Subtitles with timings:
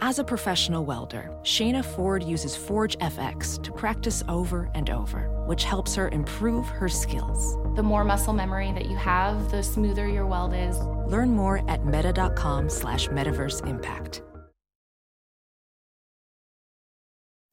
[0.00, 5.64] As a professional welder, Shayna Ford uses Forge FX to practice over and over, which
[5.64, 7.56] helps her improve her skills.
[7.76, 10.78] The more muscle memory that you have, the smoother your weld is.
[11.10, 14.22] Learn more at meta.com slash metaverse impact.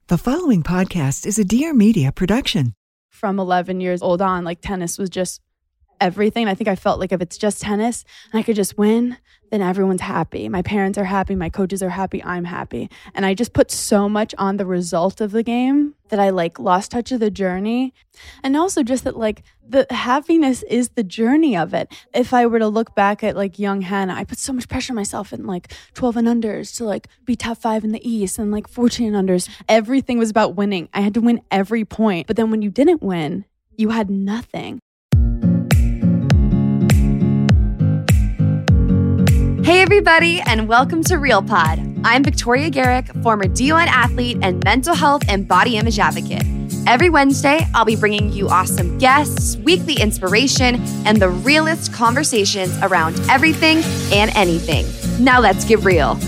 [0.07, 2.73] The following podcast is a Dear Media production.
[3.09, 5.39] From 11 years old on, like tennis was just
[6.03, 6.48] everything.
[6.49, 9.17] I think I felt like if it's just tennis and I could just win,
[9.52, 10.49] then everyone's happy.
[10.49, 12.89] My parents are happy, my coaches are happy, I'm happy.
[13.13, 16.59] And I just put so much on the result of the game that I like
[16.59, 17.94] lost touch of the journey.
[18.44, 21.94] And also just that like the happiness is the journey of it.
[22.14, 24.92] If I were to look back at like young Hannah, I put so much pressure
[24.92, 28.39] on myself in like 12 and unders to like be top 5 in the East
[28.39, 29.47] and like 14 and unders.
[29.70, 30.89] Everything was about winning.
[30.94, 32.27] I had to win every point.
[32.27, 33.45] But then when you didn't win,
[33.77, 34.80] you had nothing.
[39.64, 41.80] Hey, everybody, and welcome to Real Pod.
[42.03, 46.44] I'm Victoria Garrick, former D1 athlete and mental health and body image advocate.
[46.86, 53.17] Every Wednesday, I'll be bringing you awesome guests, weekly inspiration, and the realest conversations around
[53.30, 53.78] everything
[54.11, 54.86] and anything.
[55.23, 56.20] Now, let's get real.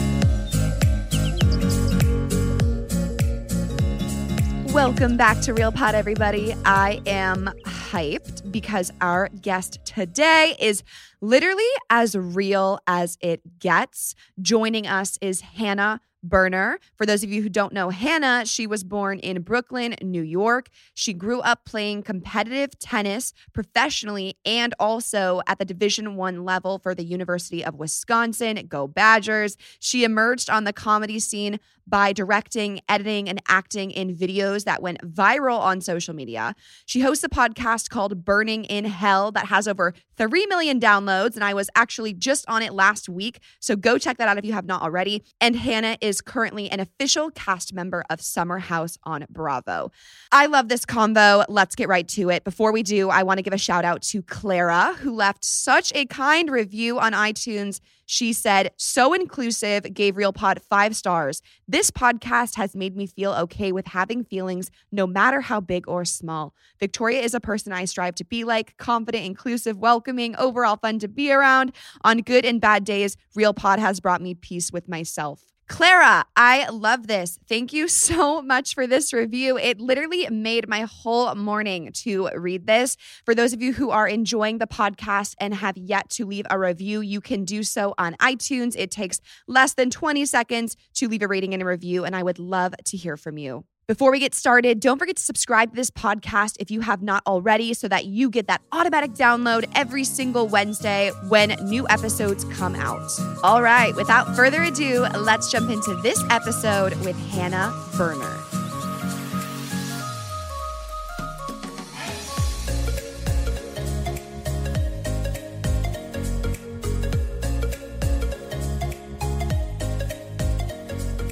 [4.74, 6.56] Welcome back to Real Pod, everybody.
[6.64, 7.50] I am
[7.92, 10.84] hyped because our guest today is
[11.22, 14.16] literally as real as it gets.
[14.42, 16.80] Joining us is Hannah Berner.
[16.96, 20.70] For those of you who don't know Hannah, she was born in Brooklyn, New York.
[20.94, 26.96] She grew up playing competitive tennis professionally and also at the Division 1 level for
[26.96, 28.66] the University of Wisconsin.
[28.68, 29.56] Go Badgers.
[29.80, 35.02] She emerged on the comedy scene by directing, editing, and acting in videos that went
[35.02, 36.56] viral on social media.
[36.86, 41.44] She hosts a podcast called Berning in Hell that has over 3 million downloads, and
[41.44, 43.40] I was actually just on it last week.
[43.60, 45.24] So go check that out if you have not already.
[45.40, 49.92] And Hannah is currently an official cast member of Summer House on Bravo.
[50.32, 51.44] I love this combo.
[51.50, 52.44] Let's get right to it.
[52.44, 55.92] Before we do, I want to give a shout out to Clara, who left such
[55.96, 57.80] a kind review on iTunes.
[58.06, 61.42] She said, so inclusive, gave Real Pod five stars.
[61.68, 66.06] This podcast has made me feel okay with having feelings no matter how big or
[66.06, 66.54] small.
[66.80, 71.08] Victoria is a person I strive to be like, confident, inclusive, welcoming, overall fun to
[71.08, 71.72] be around.
[72.04, 75.55] On good and bad days, Real Pod has brought me peace with myself.
[75.68, 77.40] Clara, I love this.
[77.50, 79.58] Thank you so much for this review.
[79.58, 82.98] It literally made my whole morning to read this.
[83.26, 86.60] For those of you who are enjoying the podcast and have yet to leave a
[86.60, 88.76] review, you can do so on iTunes.
[88.78, 92.22] It takes less than 20 seconds to leave a rating and a review, and I
[92.22, 93.66] would love to hear from you.
[93.88, 97.22] Before we get started, don't forget to subscribe to this podcast if you have not
[97.28, 102.74] already so that you get that automatic download every single Wednesday when new episodes come
[102.74, 103.08] out.
[103.44, 108.36] All right, without further ado, let's jump into this episode with Hannah Berner.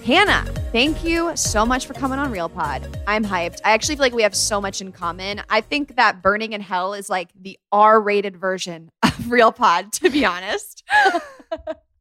[0.05, 2.99] Hannah, thank you so much for coming on Real Pod.
[3.07, 3.61] I'm hyped.
[3.63, 5.41] I actually feel like we have so much in common.
[5.47, 9.93] I think that Berning in Hell is like the R rated version of Real Pod,
[9.93, 10.83] to be honest.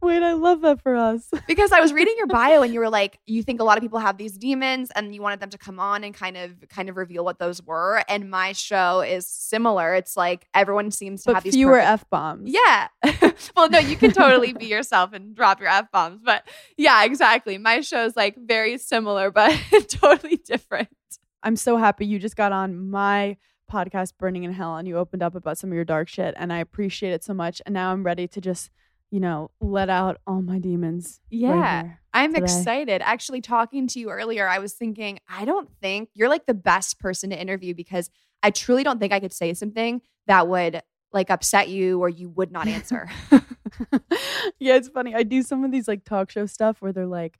[0.00, 1.28] Wait, I love that for us.
[1.46, 3.82] because I was reading your bio and you were like, you think a lot of
[3.82, 6.88] people have these demons and you wanted them to come on and kind of kind
[6.88, 8.02] of reveal what those were.
[8.08, 9.94] And my show is similar.
[9.94, 12.50] It's like everyone seems to But have these fewer F bombs.
[12.50, 12.88] Yeah.
[13.56, 16.20] well, no, you can totally be yourself and drop your F bombs.
[16.22, 17.58] But yeah, exactly.
[17.58, 19.58] My show is like very similar, but
[19.88, 20.88] totally different.
[21.42, 23.36] I'm so happy you just got on my
[23.72, 26.34] podcast, Berning in Hell, and you opened up about some of your dark shit.
[26.36, 27.62] And I appreciate it so much.
[27.64, 28.70] And now I'm ready to just,
[29.12, 31.20] you know, let out all my demons.
[31.30, 31.82] Yeah.
[31.82, 32.44] here I'm today.
[32.44, 33.02] excited.
[33.04, 36.98] Actually, talking to you earlier, I was thinking, I don't think you're like the best
[36.98, 38.08] person to interview because
[38.42, 40.80] I truly don't think I could say something that would
[41.12, 43.10] like upset you or you would not answer.
[44.58, 45.14] yeah, it's funny.
[45.14, 47.38] I do some of these like talk show stuff where they're like,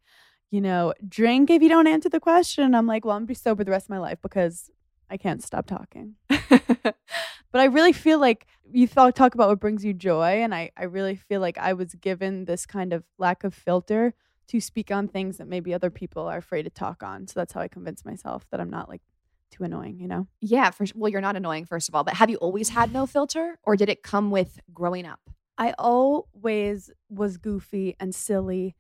[0.51, 2.75] you know, drink if you don't answer the question.
[2.75, 4.71] I'm like, well, I'm gonna be sober the rest of my life because
[5.09, 6.17] I can't stop talking.
[7.53, 10.43] but I really feel like you thought, talk about what brings you joy.
[10.43, 14.15] And I, I really feel like I was given this kind of lack of filter
[14.49, 17.27] to speak on things that maybe other people are afraid to talk on.
[17.27, 19.03] So that's how I convince myself that I'm not like
[19.51, 20.27] too annoying, you know?
[20.41, 23.07] Yeah, for well, you're not annoying, first of all, but have you always had no
[23.07, 25.21] filter or did it come with growing up?
[25.59, 28.75] I always was goofy and silly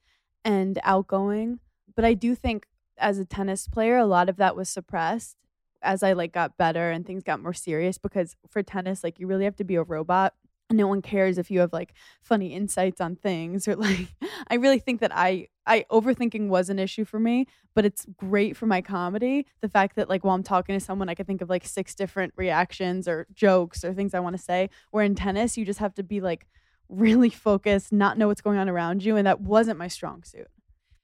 [0.45, 1.61] and outgoing,
[1.95, 2.67] but I do think
[2.99, 5.37] as a tennis player, a lot of that was suppressed
[5.83, 9.27] as I like got better and things got more serious because for tennis, like you
[9.27, 10.35] really have to be a robot.
[10.71, 11.93] No one cares if you have like
[12.23, 14.09] funny insights on things or like
[14.49, 18.57] I really think that I I overthinking was an issue for me, but it's great
[18.57, 19.47] for my comedy.
[19.61, 21.95] The fact that like while I'm talking to someone, I can think of like six
[21.95, 24.71] different reactions or jokes or things I want to say.
[24.91, 26.47] Where in tennis, you just have to be like
[26.89, 30.49] really focused, not know what's going on around you, and that wasn't my strong suit.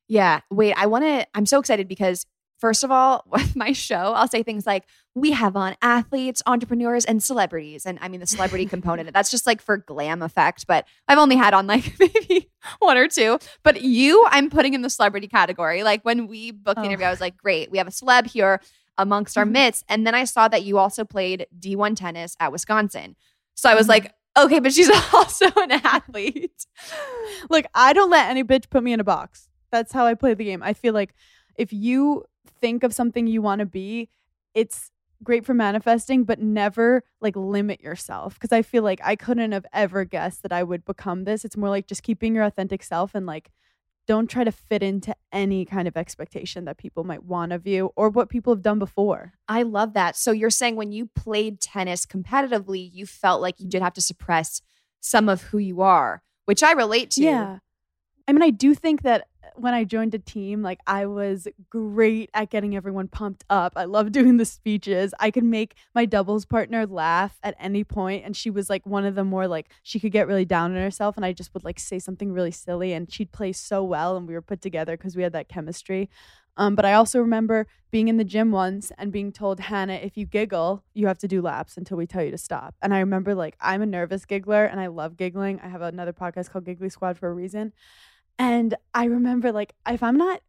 [0.08, 0.40] Yeah.
[0.50, 2.24] Wait, I want to, I'm so excited because
[2.58, 4.84] First of all, with my show, I'll say things like,
[5.14, 7.86] we have on athletes, entrepreneurs, and celebrities.
[7.86, 11.36] And I mean, the celebrity component, that's just like for glam effect, but I've only
[11.36, 13.38] had on like maybe one or two.
[13.62, 15.82] But you, I'm putting in the celebrity category.
[15.82, 18.60] Like when we booked the interview, I was like, great, we have a celeb here
[18.96, 19.52] amongst our mm-hmm.
[19.52, 19.84] midst.
[19.88, 23.16] And then I saw that you also played D1 tennis at Wisconsin.
[23.54, 23.90] So I was mm-hmm.
[23.90, 26.66] like, okay, but she's also an athlete.
[27.48, 29.48] Look, I don't let any bitch put me in a box.
[29.70, 30.62] That's how I play the game.
[30.62, 31.14] I feel like
[31.56, 34.08] if you think of something you want to be,
[34.54, 34.90] it's
[35.22, 38.34] great for manifesting, but never like limit yourself.
[38.34, 41.44] Because I feel like I couldn't have ever guessed that I would become this.
[41.44, 43.50] It's more like just keeping your authentic self and like
[44.06, 47.92] don't try to fit into any kind of expectation that people might want of you
[47.94, 49.34] or what people have done before.
[49.46, 50.16] I love that.
[50.16, 54.00] So you're saying when you played tennis competitively, you felt like you did have to
[54.00, 54.62] suppress
[55.00, 57.22] some of who you are, which I relate to.
[57.22, 57.58] Yeah.
[58.26, 62.30] I mean, I do think that when I joined a team, like I was great
[62.34, 63.72] at getting everyone pumped up.
[63.76, 65.14] I love doing the speeches.
[65.18, 69.04] I could make my doubles partner laugh at any point, and she was like one
[69.04, 71.64] of the more like she could get really down on herself, and I just would
[71.64, 74.96] like say something really silly, and she'd play so well, and we were put together
[74.96, 76.08] because we had that chemistry.
[76.58, 80.16] Um, but I also remember being in the gym once and being told, Hannah, if
[80.16, 82.74] you giggle, you have to do laps until we tell you to stop.
[82.82, 85.60] And I remember like I'm a nervous giggler and I love giggling.
[85.62, 87.72] I have another podcast called Giggly Squad for a reason.
[88.38, 90.42] And I remember like if I'm not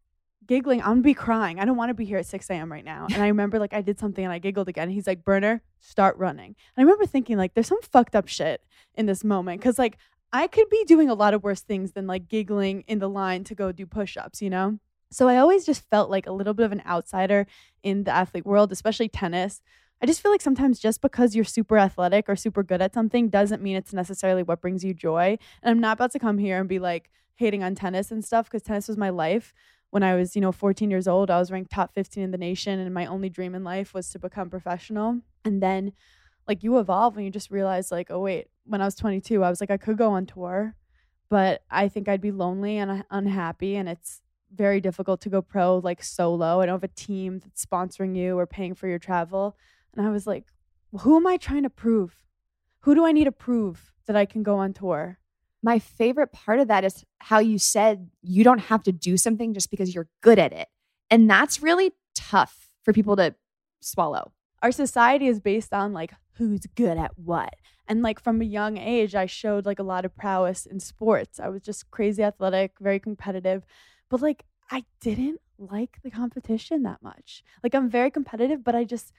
[0.46, 1.60] giggling, I'm gonna be crying.
[1.60, 2.72] I don't want to be here at 6 a.m.
[2.72, 3.06] right now.
[3.12, 4.90] And I remember like I did something and I giggled again.
[4.90, 6.46] He's like, Berner, start running.
[6.46, 8.62] And I remember thinking like there's some fucked up shit
[8.94, 9.62] in this moment.
[9.62, 9.96] Cause like
[10.32, 13.44] I could be doing a lot of worse things than like giggling in the line
[13.44, 14.78] to go do push-ups, you know?
[15.10, 17.46] So I always just felt like a little bit of an outsider
[17.82, 19.60] in the athlete world, especially tennis.
[20.00, 23.28] I just feel like sometimes just because you're super athletic or super good at something
[23.28, 25.36] doesn't mean it's necessarily what brings you joy.
[25.62, 28.46] And I'm not about to come here and be like, hating on tennis and stuff
[28.46, 29.54] because tennis was my life.
[29.90, 32.38] When I was, you know, 14 years old, I was ranked top 15 in the
[32.38, 35.20] nation, and my only dream in life was to become professional.
[35.44, 35.92] And then,
[36.46, 39.50] like, you evolve and you just realize, like, oh, wait, when I was 22, I
[39.50, 40.76] was like, I could go on tour,
[41.28, 43.74] but I think I'd be lonely and unhappy.
[43.76, 44.20] And it's
[44.54, 46.60] very difficult to go pro, like, solo.
[46.60, 49.56] I don't have a team that's sponsoring you or paying for your travel.
[49.96, 50.44] And I was like,
[50.92, 52.24] well, who am I trying to prove?
[52.80, 55.19] Who do I need to prove that I can go on tour?
[55.62, 59.52] My favorite part of that is how you said you don't have to do something
[59.52, 60.68] just because you're good at it.
[61.10, 63.34] And that's really tough for people to
[63.80, 64.32] swallow.
[64.62, 67.54] Our society is based on like who's good at what.
[67.88, 71.40] And like from a young age, I showed like a lot of prowess in sports.
[71.40, 73.64] I was just crazy athletic, very competitive.
[74.08, 77.42] But like I didn't like the competition that much.
[77.62, 79.12] Like I'm very competitive, but I just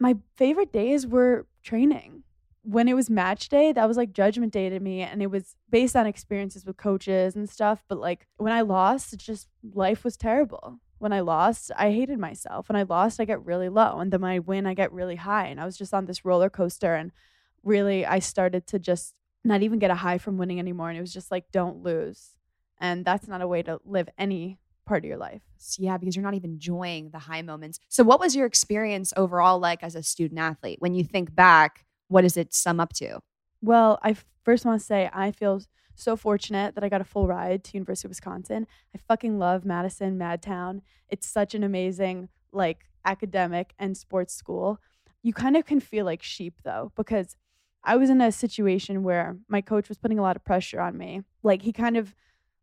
[0.00, 2.22] my favorite days were training
[2.68, 5.00] when it was match day, that was like judgment day to me.
[5.00, 7.82] And it was based on experiences with coaches and stuff.
[7.88, 10.78] But like when I lost, it just life was terrible.
[10.98, 12.68] When I lost, I hated myself.
[12.68, 14.00] When I lost, I get really low.
[14.00, 15.46] And then when I win, I get really high.
[15.46, 16.94] And I was just on this roller coaster.
[16.94, 17.10] And
[17.62, 20.90] really, I started to just not even get a high from winning anymore.
[20.90, 22.34] And it was just like, don't lose.
[22.78, 25.40] And that's not a way to live any part of your life.
[25.78, 27.78] Yeah, because you're not even enjoying the high moments.
[27.88, 30.80] So, what was your experience overall like as a student athlete?
[30.80, 33.20] When you think back, what does it sum up to?
[33.62, 35.60] Well, I first want to say I feel
[35.94, 38.66] so fortunate that I got a full ride to University of Wisconsin.
[38.94, 40.80] I fucking love Madison, Madtown.
[41.08, 44.78] It's such an amazing like academic and sports school.
[45.22, 47.36] You kind of can feel like sheep though because
[47.84, 50.96] I was in a situation where my coach was putting a lot of pressure on
[50.96, 51.22] me.
[51.42, 52.14] Like he kind of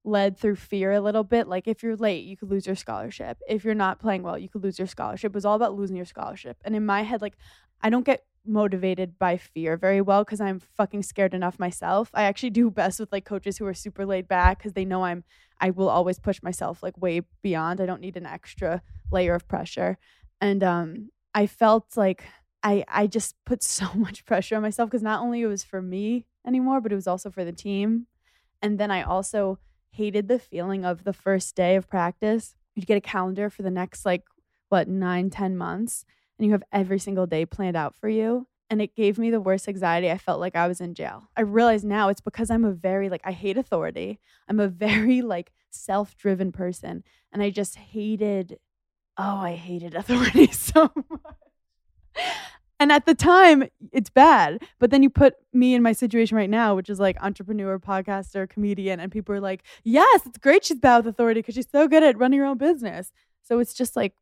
[0.03, 1.47] led through fear a little bit.
[1.47, 3.39] Like if you're late, you could lose your scholarship.
[3.47, 5.31] If you're not playing well, you could lose your scholarship.
[5.31, 6.57] It was all about losing your scholarship.
[6.63, 7.35] And in my head, like
[7.81, 12.09] I don't get motivated by fear very well because I'm fucking scared enough myself.
[12.13, 15.03] I actually do best with like coaches who are super laid back because they know
[15.03, 15.23] I'm
[15.59, 17.79] I will always push myself like way beyond.
[17.79, 19.97] I don't need an extra layer of pressure.
[20.41, 22.23] And um I felt like
[22.63, 25.81] I I just put so much pressure on myself because not only it was for
[25.81, 28.07] me anymore, but it was also for the team.
[28.61, 29.59] And then I also
[29.91, 32.55] hated the feeling of the first day of practice.
[32.75, 34.23] You'd get a calendar for the next like
[34.69, 36.05] what nine, ten months,
[36.37, 38.47] and you have every single day planned out for you.
[38.69, 40.09] And it gave me the worst anxiety.
[40.09, 41.29] I felt like I was in jail.
[41.37, 44.19] I realize now it's because I'm a very like I hate authority.
[44.47, 48.59] I'm a very like self-driven person, and I just hated.
[49.17, 52.25] Oh, I hated authority so much.
[52.79, 54.61] And at the time, it's bad.
[54.79, 58.49] But then you put me in my situation right now, which is like entrepreneur, podcaster,
[58.49, 61.87] comedian, and people are like, yes, it's great she's bad with authority because she's so
[61.87, 63.13] good at running her own business.
[63.43, 64.13] So it's just like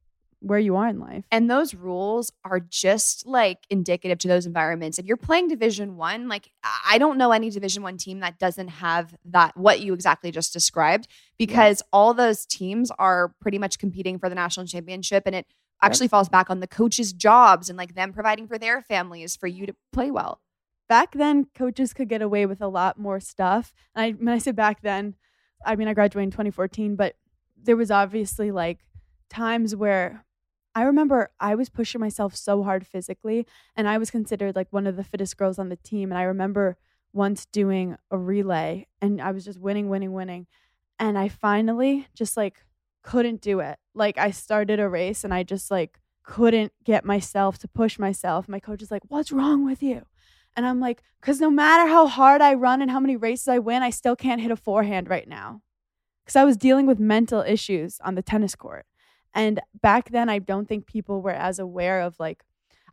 [0.43, 1.23] where you are in life.
[1.31, 4.99] And those rules are just like indicative to those environments.
[4.99, 6.51] If you're playing Division One, like
[6.87, 10.51] I don't know any Division One team that doesn't have that what you exactly just
[10.51, 11.07] described,
[11.37, 11.89] because yeah.
[11.93, 15.47] all those teams are pretty much competing for the national championship, and it
[15.81, 19.47] actually falls back on the coaches' jobs and like them providing for their families for
[19.47, 20.41] you to play well.
[20.89, 23.73] Back then, coaches could get away with a lot more stuff.
[23.95, 25.15] And I, when I say back then,
[25.65, 27.15] I mean, I graduated in 2014, but
[27.61, 28.79] there was obviously like
[29.29, 30.25] times where
[30.75, 34.87] I remember I was pushing myself so hard physically, and I was considered like one
[34.87, 36.11] of the fittest girls on the team.
[36.11, 36.77] And I remember
[37.13, 40.47] once doing a relay, and I was just winning, winning, winning.
[40.99, 42.65] And I finally just like
[43.03, 43.77] couldn't do it.
[43.93, 48.47] Like I started a race and I just like couldn't get myself to push myself.
[48.47, 50.03] My coach is like, "What's wrong with you?"
[50.55, 53.59] And I'm like, "Cuz no matter how hard I run and how many races I
[53.59, 55.61] win, I still can't hit a forehand right now."
[56.27, 58.85] Cuz I was dealing with mental issues on the tennis court.
[59.33, 62.43] And back then I don't think people were as aware of like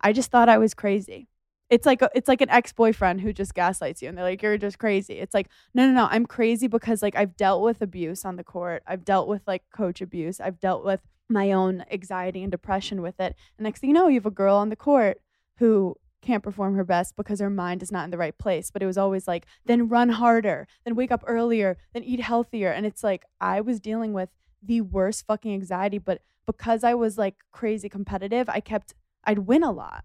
[0.00, 1.28] I just thought I was crazy.
[1.68, 4.59] It's like a, it's like an ex-boyfriend who just gaslights you and they're like you're
[4.59, 5.14] just crazy.
[5.14, 8.44] It's like no no no i'm crazy because like i've dealt with abuse on the
[8.44, 8.82] court.
[8.87, 10.40] I've dealt with like coach abuse.
[10.40, 13.37] I've dealt with my own anxiety and depression with it.
[13.56, 15.20] And next thing you know you have a girl on the court
[15.59, 18.70] who can't perform her best because her mind is not in the right place.
[18.70, 20.66] But it was always like then run harder.
[20.85, 21.76] Then wake up earlier.
[21.92, 22.70] Then eat healthier.
[22.70, 24.30] And it's like i was dealing with
[24.62, 29.62] the worst fucking anxiety but because i was like crazy competitive i kept i'd win
[29.62, 30.05] a lot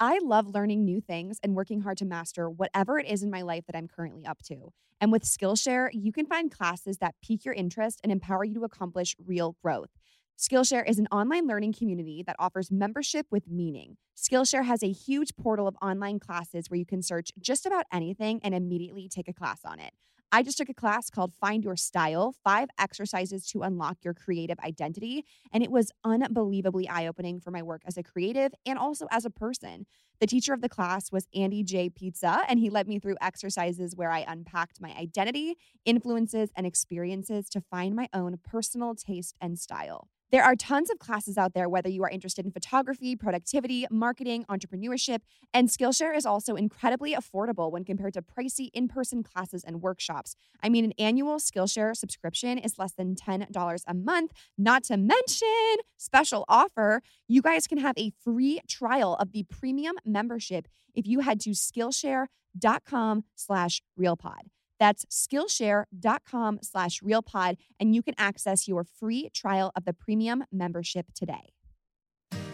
[0.00, 3.42] I love learning new things and working hard to master whatever it is in my
[3.42, 4.72] life that I'm currently up to.
[5.00, 8.64] And with Skillshare, you can find classes that pique your interest and empower you to
[8.64, 9.90] accomplish real growth.
[10.38, 13.96] Skillshare is an online learning community that offers membership with meaning.
[14.16, 18.38] Skillshare has a huge portal of online classes where you can search just about anything
[18.44, 19.92] and immediately take a class on it.
[20.30, 24.58] I just took a class called Find Your Style Five Exercises to Unlock Your Creative
[24.60, 25.24] Identity.
[25.54, 29.24] And it was unbelievably eye opening for my work as a creative and also as
[29.24, 29.86] a person.
[30.20, 31.88] The teacher of the class was Andy J.
[31.88, 35.56] Pizza, and he led me through exercises where I unpacked my identity,
[35.86, 40.08] influences, and experiences to find my own personal taste and style.
[40.30, 44.44] There are tons of classes out there, whether you are interested in photography, productivity, marketing,
[44.50, 45.20] entrepreneurship,
[45.54, 50.36] and Skillshare is also incredibly affordable when compared to pricey in person classes and workshops.
[50.62, 55.76] I mean, an annual Skillshare subscription is less than $10 a month, not to mention
[55.96, 57.00] special offer.
[57.26, 61.50] You guys can have a free trial of the premium membership if you head to
[61.50, 64.50] Skillshare.com slash realpod.
[64.78, 71.06] That's Skillshare.com slash RealPod, and you can access your free trial of the premium membership
[71.14, 71.52] today.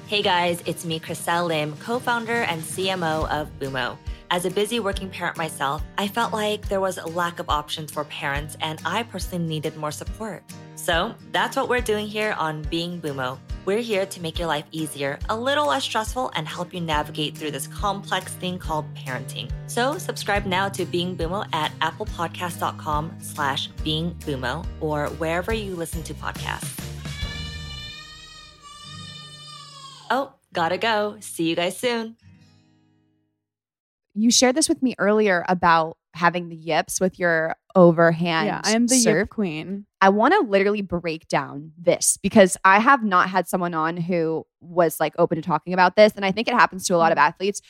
[0.06, 3.96] Hey guys, it's me, Chriselle Lim, co founder and CMO of Bümo.
[4.30, 7.90] As a busy working parent myself, I felt like there was a lack of options
[7.90, 10.42] for parents, and I personally needed more support.
[10.76, 13.38] So that's what we're doing here on Being Bümo.
[13.66, 17.36] We're here to make your life easier, a little less stressful, and help you navigate
[17.36, 19.50] through this complex thing called parenting.
[19.68, 26.02] So subscribe now to Being Bümo at applepodcast.com slash Being Bümo or wherever you listen
[26.02, 26.78] to podcasts.
[30.10, 31.16] Oh, gotta go.
[31.20, 32.16] See you guys soon.
[34.14, 38.46] You shared this with me earlier about having the yips with your overhand.
[38.46, 39.16] Yeah, I am the serve.
[39.16, 39.86] yip queen.
[40.00, 44.46] I want to literally break down this because I have not had someone on who
[44.60, 46.12] was like open to talking about this.
[46.14, 47.26] And I think it happens to a lot of mm-hmm.
[47.26, 47.60] athletes.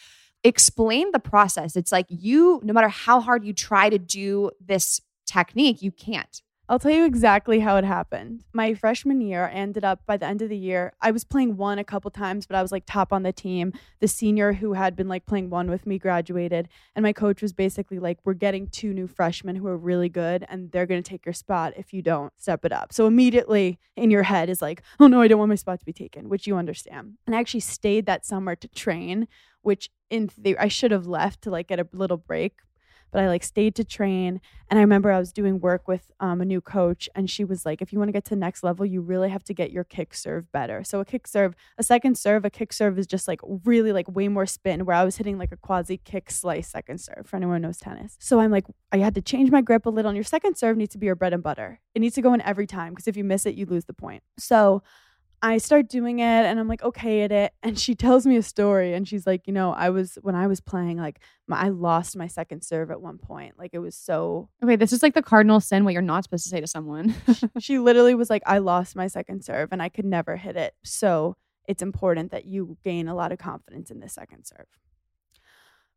[0.42, 1.74] Explain the process.
[1.74, 6.42] It's like you, no matter how hard you try to do this technique, you can't.
[6.66, 8.42] I'll tell you exactly how it happened.
[8.54, 11.78] My freshman year, ended up by the end of the year, I was playing one
[11.78, 13.74] a couple times, but I was like top on the team.
[14.00, 17.52] The senior who had been like playing one with me graduated, and my coach was
[17.52, 21.08] basically like, We're getting two new freshmen who are really good, and they're going to
[21.08, 22.94] take your spot if you don't step it up.
[22.94, 25.84] So immediately in your head is like, Oh no, I don't want my spot to
[25.84, 27.18] be taken, which you understand.
[27.26, 29.28] And I actually stayed that summer to train,
[29.60, 32.54] which in theory, I should have left to like get a little break
[33.14, 34.40] but I like stayed to train.
[34.68, 37.64] And I remember I was doing work with um, a new coach, and she was
[37.64, 39.84] like, if you want to get to next level, you really have to get your
[39.84, 40.82] kick serve better.
[40.82, 44.08] So a kick serve, a second serve, a kick serve is just like really like
[44.08, 47.36] way more spin, where I was hitting like a quasi kick slice second serve for
[47.36, 48.16] anyone who knows tennis.
[48.18, 50.08] So I'm like, I had to change my grip a little.
[50.08, 51.80] And your second serve needs to be your bread and butter.
[51.94, 53.92] It needs to go in every time because if you miss it, you lose the
[53.92, 54.24] point.
[54.38, 54.82] So
[55.44, 57.52] I start doing it and I'm like okay at it.
[57.62, 60.46] And she tells me a story and she's like, you know, I was when I
[60.46, 63.58] was playing, like my, I lost my second serve at one point.
[63.58, 66.44] Like it was so Okay, this is like the cardinal sin what you're not supposed
[66.44, 67.14] to say to someone.
[67.58, 70.74] she literally was like, I lost my second serve and I could never hit it.
[70.82, 71.36] So
[71.68, 74.66] it's important that you gain a lot of confidence in the second serve.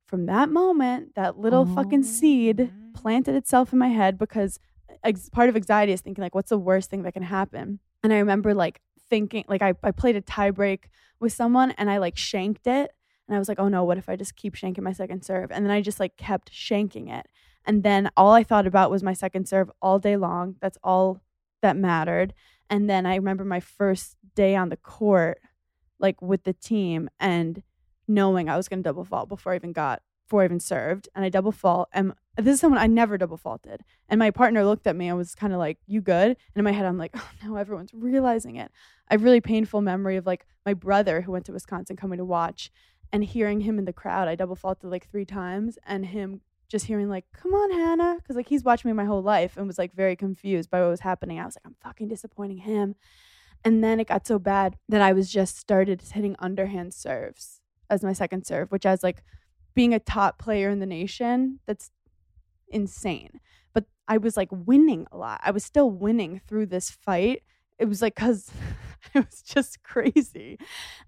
[0.08, 3.00] From that moment, that little fucking seed oh.
[3.00, 4.60] planted itself in my head because
[5.06, 7.80] ex- part of anxiety is thinking like, what's the worst thing that can happen?
[8.04, 11.90] And I remember like thinking like I, I played a tie break with someone and
[11.90, 12.92] I like shanked it
[13.28, 15.52] and I was like, oh no, what if I just keep shanking my second serve?
[15.52, 17.28] And then I just like kept shanking it.
[17.66, 20.56] And then all I thought about was my second serve all day long.
[20.62, 21.22] That's all
[21.62, 22.34] that mattered.
[22.70, 25.40] And then I remember my first day on the court,
[26.00, 27.64] like with the team, and
[28.08, 31.08] knowing I was going to double fault before I even got, before I even served.
[31.16, 31.88] And I double fault.
[31.94, 33.82] And this is someone I never double faulted.
[34.10, 36.28] And my partner looked at me and was kind of like, you good?
[36.28, 38.70] And in my head, I'm like, oh no, everyone's realizing it.
[39.10, 42.26] I have really painful memory of like my brother who went to Wisconsin coming to
[42.26, 42.72] watch
[43.14, 44.28] and hearing him in the crowd.
[44.28, 48.18] I double faulted like three times and him just hearing like, come on, Hannah.
[48.28, 50.90] Cause like he's watched me my whole life and was like very confused by what
[50.90, 51.40] was happening.
[51.40, 52.96] I was like, I'm fucking disappointing him.
[53.64, 58.04] And then it got so bad that I was just started hitting underhand serves as
[58.04, 59.24] my second serve, which I was like
[59.78, 61.92] being a top player in the nation, that's
[62.70, 63.40] insane.
[63.76, 65.40] But I was like winning a lot.
[65.44, 67.44] I was still winning through this fight.
[67.78, 68.50] It was like cuz
[69.14, 70.58] it was just crazy.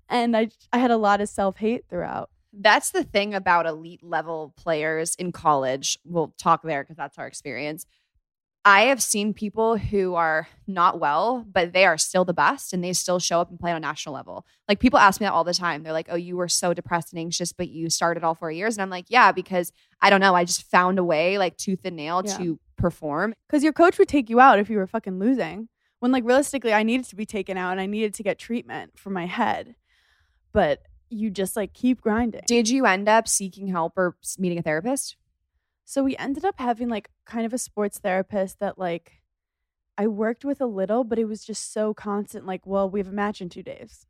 [0.07, 2.29] And I I had a lot of self-hate throughout.
[2.53, 5.97] That's the thing about elite level players in college.
[6.05, 7.87] We'll talk there because that's our experience.
[8.65, 12.83] I have seen people who are not well, but they are still the best and
[12.83, 14.45] they still show up and play on a national level.
[14.67, 15.81] Like people ask me that all the time.
[15.81, 18.75] They're like, oh, you were so depressed and anxious, but you started all four years.
[18.75, 20.35] And I'm like, yeah, because I don't know.
[20.35, 22.37] I just found a way, like tooth and nail, Yeah.
[22.37, 23.33] to perform.
[23.49, 25.69] Cuz your coach would take you out if you were fucking losing.
[25.99, 28.99] When like realistically I needed to be taken out and I needed to get treatment
[28.99, 29.75] for my head.
[30.51, 32.41] But you just like keep grinding.
[32.45, 35.15] Did you end up seeking help or meeting a therapist?
[35.89, 39.23] So we ended up having like kind of a sports therapist that like
[39.97, 42.45] I worked with a little, but it was just so constant.
[42.45, 44.05] Like, well, we have a match in two days.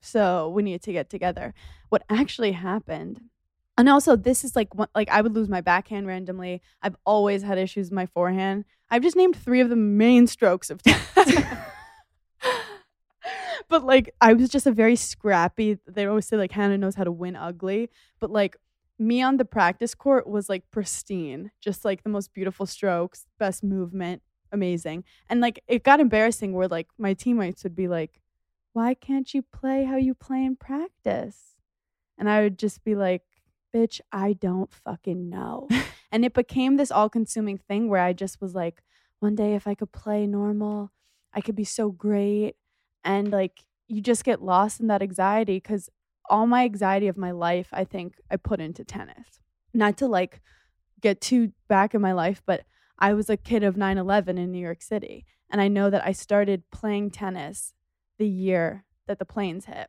[0.00, 1.52] So we need to get together.
[1.88, 3.22] What actually happened,
[3.76, 6.62] and also this is like like I would lose my backhand randomly.
[6.80, 8.64] I've always had issues with my forehand.
[8.88, 11.42] I've just named three of the main strokes of tennis.
[13.68, 15.78] but like I was just a very scrappy.
[15.88, 18.56] They always say like Hannah knows how to win ugly, but like
[18.98, 23.62] me on the practice court was like pristine, just like the most beautiful strokes, best
[23.62, 25.04] movement, amazing.
[25.28, 28.20] And like it got embarrassing where like my teammates would be like,
[28.72, 31.56] "Why can't you play how you play in practice?"
[32.18, 33.22] And I would just be like,
[33.74, 35.68] "Bitch, I don't fucking know."
[36.12, 38.82] and it became this all-consuming thing where I just was like,
[39.20, 40.92] "One day if I could play normal,
[41.32, 42.56] I could be so great."
[43.04, 45.90] And like you just get lost in that anxiety cuz
[46.28, 49.40] all my anxiety of my life, I think I put into tennis.
[49.74, 50.40] Not to like
[51.00, 52.64] get too back in my life, but
[52.98, 55.26] I was a kid of 9 11 in New York City.
[55.50, 57.74] And I know that I started playing tennis
[58.18, 59.88] the year that the planes hit.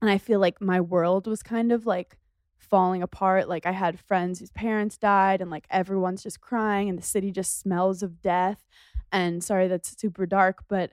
[0.00, 2.18] And I feel like my world was kind of like
[2.58, 3.48] falling apart.
[3.48, 7.30] Like I had friends whose parents died, and like everyone's just crying, and the city
[7.30, 8.64] just smells of death.
[9.12, 10.92] And sorry, that's super dark, but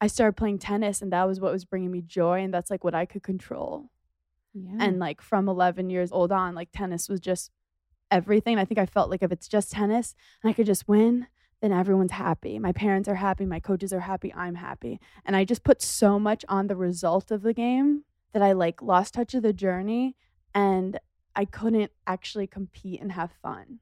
[0.00, 2.40] I started playing tennis, and that was what was bringing me joy.
[2.42, 3.90] And that's like what I could control.
[4.54, 4.76] yeah.
[4.78, 7.50] And like from 11 years old on, like tennis was just
[8.10, 8.58] everything.
[8.58, 11.26] I think I felt like if it's just tennis and I could just win,
[11.60, 12.58] then everyone's happy.
[12.58, 15.00] My parents are happy, my coaches are happy, I'm happy.
[15.24, 18.80] And I just put so much on the result of the game that I like
[18.80, 20.16] lost touch of the journey
[20.54, 20.98] and
[21.34, 23.80] I couldn't actually compete and have fun.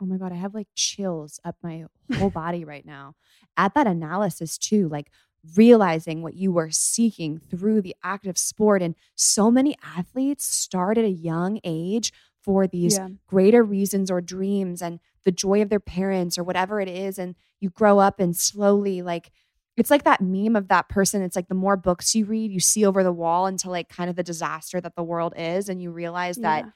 [0.00, 1.86] Oh my God, I have like chills up my
[2.18, 3.14] whole body right now.
[3.56, 5.10] At that analysis, too, like
[5.54, 8.82] realizing what you were seeking through the active sport.
[8.82, 13.08] And so many athletes start at a young age for these Yeah.
[13.26, 17.18] greater reasons or dreams and the joy of their parents or whatever it is.
[17.18, 19.32] And you grow up and slowly, like,
[19.76, 21.20] it's like that meme of that person.
[21.22, 24.08] It's like the more books you read, you see over the wall into like kind
[24.08, 25.68] of the disaster that the world is.
[25.68, 26.70] And you realize that Yeah.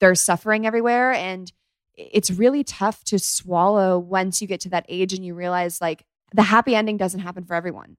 [0.00, 1.50] there's suffering everywhere and
[1.94, 6.04] it's really tough to swallow once you get to that age and you realize like
[6.36, 7.96] the happy ending doesn't happen for everyone.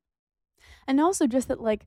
[0.88, 1.86] and also just that like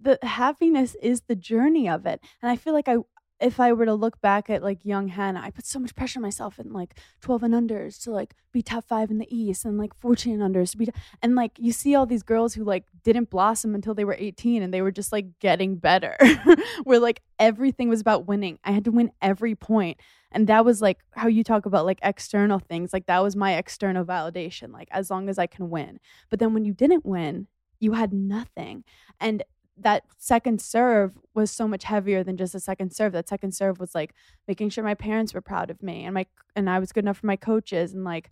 [0.00, 2.96] the happiness is the journey of it and i feel like i
[3.42, 6.18] if I were to look back at like young Hannah, I put so much pressure
[6.18, 9.64] on myself in like 12 and unders to like be top five in the East
[9.64, 10.88] and like 14 and unders to be,
[11.20, 14.62] and like you see all these girls who like didn't blossom until they were 18
[14.62, 16.16] and they were just like getting better,
[16.84, 18.58] where like everything was about winning.
[18.64, 19.98] I had to win every point.
[20.30, 22.92] And that was like how you talk about like external things.
[22.92, 25.98] Like that was my external validation, like as long as I can win.
[26.30, 27.48] But then when you didn't win,
[27.80, 28.84] you had nothing.
[29.20, 29.42] And
[29.78, 33.12] that second serve was so much heavier than just a second serve.
[33.12, 34.14] That second serve was like
[34.46, 37.18] making sure my parents were proud of me and my and I was good enough
[37.18, 38.30] for my coaches and like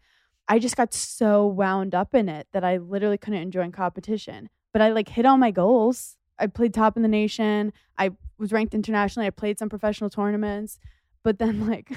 [0.48, 4.48] I just got so wound up in it that I literally couldn't enjoy competition.
[4.72, 6.16] But I like hit all my goals.
[6.38, 7.72] I played top in the nation.
[7.98, 9.26] I was ranked internationally.
[9.26, 10.79] I played some professional tournaments.
[11.22, 11.90] But then like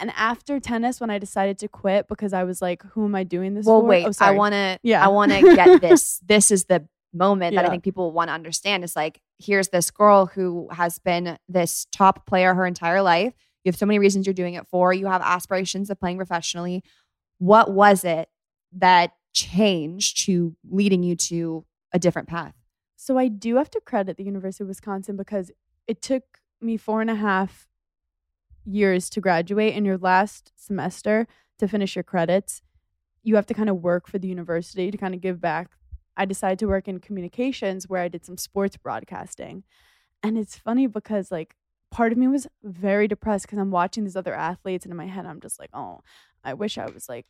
[0.00, 3.24] and after tennis when I decided to quit because I was like, who am I
[3.24, 3.86] doing this Well, for?
[3.86, 4.06] wait.
[4.06, 4.78] Oh, I want to.
[4.82, 5.04] Yeah.
[5.04, 6.20] I want to get this.
[6.26, 8.84] This is the moment that I think people want to understand.
[8.84, 13.34] Is like, here's this girl who has been this top player her entire life.
[13.64, 14.92] You have so many reasons you're doing it for.
[14.92, 16.82] You have aspirations of playing professionally.
[17.38, 18.28] What was it
[18.72, 22.54] that changed to leading you to a different path?
[22.96, 25.50] So I do have to credit the University of Wisconsin because
[25.86, 26.22] it took
[26.60, 27.68] me four and a half
[28.64, 29.74] years to graduate.
[29.74, 31.26] In your last semester
[31.58, 32.62] to finish your credits,
[33.22, 35.70] you have to kind of work for the university to kind of give back.
[36.16, 39.64] I decided to work in communications where I did some sports broadcasting.
[40.22, 41.54] And it's funny because like
[41.90, 45.06] part of me was very depressed because I'm watching these other athletes and in my
[45.06, 46.00] head I'm just like, oh,
[46.42, 47.26] I wish I was like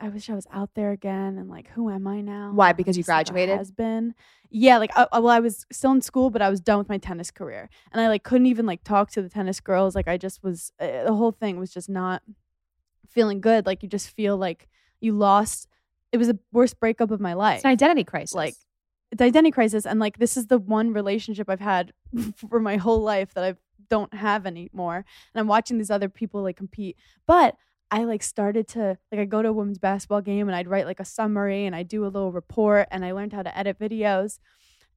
[0.00, 2.50] I wish I was out there again and like who am I now?
[2.52, 2.72] Why?
[2.72, 3.56] Because you just like a graduated?
[3.58, 4.14] Has-been.
[4.50, 6.88] Yeah, like I, I- well I was still in school but I was done with
[6.88, 7.70] my tennis career.
[7.92, 9.94] And I like couldn't even like talk to the tennis girls.
[9.94, 12.22] Like I just was uh, the whole thing was just not
[13.08, 13.66] feeling good.
[13.66, 14.68] Like you just feel like
[15.00, 15.68] you lost
[16.14, 18.34] it was the worst breakup of my life It's an identity crisis.
[18.34, 18.54] like
[19.12, 21.92] it's identity crisis and like this is the one relationship i've had
[22.36, 23.54] for my whole life that i
[23.90, 26.96] don't have anymore and i'm watching these other people like compete.
[27.26, 27.56] But
[27.90, 30.86] i like started to like i go to a women's basketball game and i'd write
[30.86, 33.78] like a summary and i do a little report and i learned how to edit
[33.78, 34.38] videos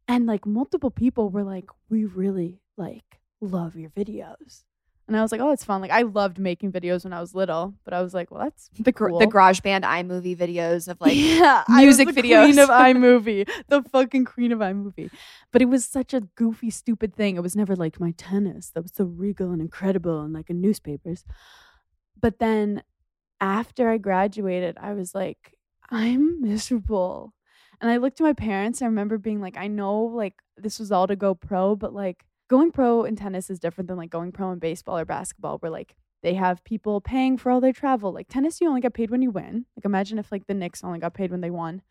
[0.07, 4.63] and like multiple people were like we really like love your videos
[5.07, 7.33] and i was like oh it's fun like i loved making videos when i was
[7.33, 9.19] little but i was like well that's The gr- cool.
[9.19, 12.45] the Garage Band iMovie videos of like yeah, music I was the videos.
[12.45, 15.09] Queen of iMovie, the fucking queen of iMovie.
[15.51, 17.37] But it was such a goofy, stupid thing.
[17.37, 20.59] It was never like my tennis that was so regal and incredible and like in
[20.61, 21.23] newspapers.
[22.19, 22.83] But then
[23.39, 25.55] after I graduated, I was like,
[25.89, 27.33] I'm miserable.
[27.79, 28.81] And I looked at my parents.
[28.81, 32.25] I remember being like, I know like this was all to go pro, but like
[32.47, 35.71] going pro in tennis is different than like going pro in baseball or basketball, where
[35.71, 38.11] like they have people paying for all their travel.
[38.11, 39.65] Like tennis, you only get paid when you win.
[39.75, 41.81] Like imagine if like the Knicks only got paid when they won.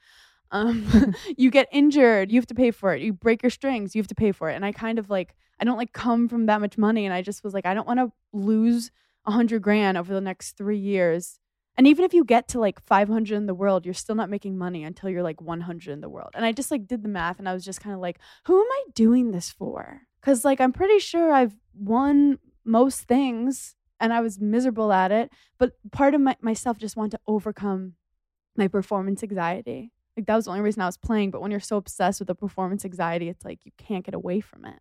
[0.51, 3.03] Um, you get injured, you have to pay for it.
[3.03, 4.55] You break your strings, you have to pay for it.
[4.55, 7.23] And I kind of like I don't like come from that much money, and I
[7.23, 8.91] just was like I don't want to lose
[9.25, 11.39] a hundred grand over the next three years.
[11.79, 14.57] And even if you get to like 500 in the world, you're still not making
[14.57, 16.31] money until you're like 100 in the world.
[16.35, 18.59] And I just like did the math and I was just kind of like, who
[18.59, 20.06] am I doing this for?
[20.23, 25.31] Cuz like I'm pretty sure I've won most things and I was miserable at it,
[25.59, 27.95] but part of my, myself just wanted to overcome
[28.57, 29.93] my performance anxiety.
[30.17, 32.29] Like that was the only reason I was playing, but when you're so obsessed with
[32.29, 34.81] the performance anxiety, it's like you can't get away from it.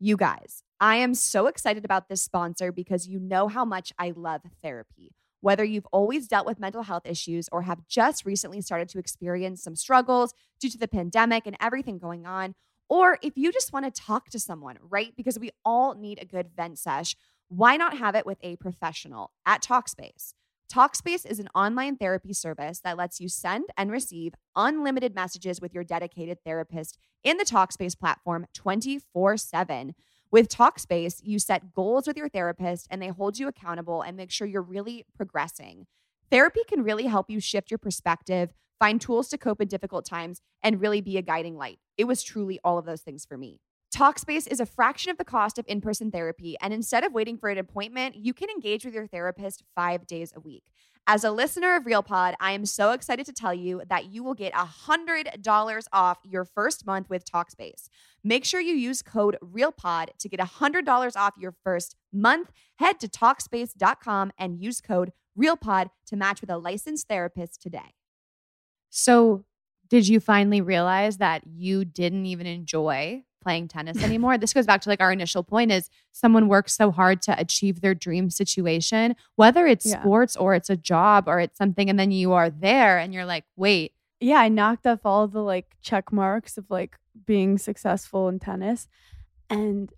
[0.00, 0.62] you guys.
[0.80, 5.14] I am so excited about this sponsor because you know how much I love therapy.
[5.40, 9.62] Whether you've always dealt with mental health issues or have just recently started to experience
[9.62, 12.54] some struggles due to the pandemic and everything going on,
[12.88, 15.14] or if you just want to talk to someone, right?
[15.16, 17.16] Because we all need a good vent sesh,
[17.48, 20.34] why not have it with a professional at Talkspace?
[20.72, 25.72] Talkspace is an online therapy service that lets you send and receive unlimited messages with
[25.72, 29.94] your dedicated therapist in the Talkspace platform 24 7.
[30.30, 34.30] With Talkspace, you set goals with your therapist and they hold you accountable and make
[34.30, 35.86] sure you're really progressing.
[36.30, 40.40] Therapy can really help you shift your perspective, find tools to cope in difficult times,
[40.62, 41.78] and really be a guiding light.
[41.96, 43.60] It was truly all of those things for me.
[43.94, 47.38] Talkspace is a fraction of the cost of in person therapy, and instead of waiting
[47.38, 50.64] for an appointment, you can engage with your therapist five days a week.
[51.10, 54.34] As a listener of RealPod, I am so excited to tell you that you will
[54.34, 57.88] get $100 off your first month with Talkspace.
[58.22, 62.50] Make sure you use code RealPod to get $100 off your first month.
[62.76, 67.94] Head to Talkspace.com and use code RealPod to match with a licensed therapist today.
[68.90, 69.44] So,
[69.88, 74.36] did you finally realize that you didn't even enjoy playing tennis anymore?
[74.38, 77.80] this goes back to like our initial point is someone works so hard to achieve
[77.80, 80.00] their dream situation, whether it's Yeah.
[80.02, 83.24] sports or it's a job or it's something and then you are there and you're
[83.24, 86.96] like, "Wait, yeah, I knocked off all the like check marks of like
[87.26, 88.88] being successful in tennis.
[89.48, 89.92] And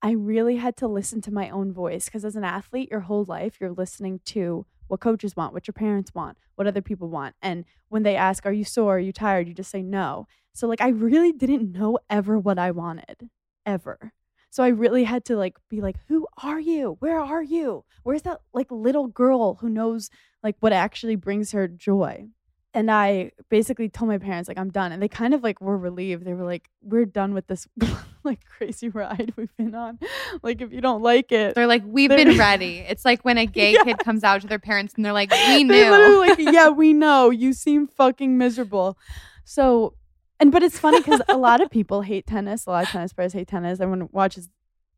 [0.00, 3.24] I really had to listen to my own voice because as an athlete, your whole
[3.24, 7.34] life, you're listening to what coaches want, what your parents want, what other people want.
[7.40, 8.96] And when they ask, Are you sore?
[8.96, 9.48] Are you tired?
[9.48, 10.26] You just say no.
[10.52, 13.30] So, like, I really didn't know ever what I wanted,
[13.64, 14.12] ever.
[14.50, 16.96] So I really had to like be like, who are you?
[17.00, 17.84] Where are you?
[18.02, 20.10] Where's that like little girl who knows
[20.42, 22.28] like what actually brings her joy?
[22.78, 25.76] And I basically told my parents like I'm done, and they kind of like were
[25.76, 26.24] relieved.
[26.24, 27.66] They were like, "We're done with this
[28.22, 29.98] like crazy ride we've been on.
[30.44, 32.78] Like if you don't like it, they're like, we've they're- been ready.
[32.88, 33.82] It's like when a gay Yeah.
[33.82, 36.20] kid comes out to their parents and they're like, we knew.
[36.20, 37.30] like, yeah, we know.
[37.30, 38.96] You seem fucking miserable.
[39.44, 39.94] So,
[40.38, 42.64] and but it's funny because a lot of people hate tennis.
[42.66, 43.80] A lot of tennis players hate tennis.
[43.80, 44.48] Everyone watches,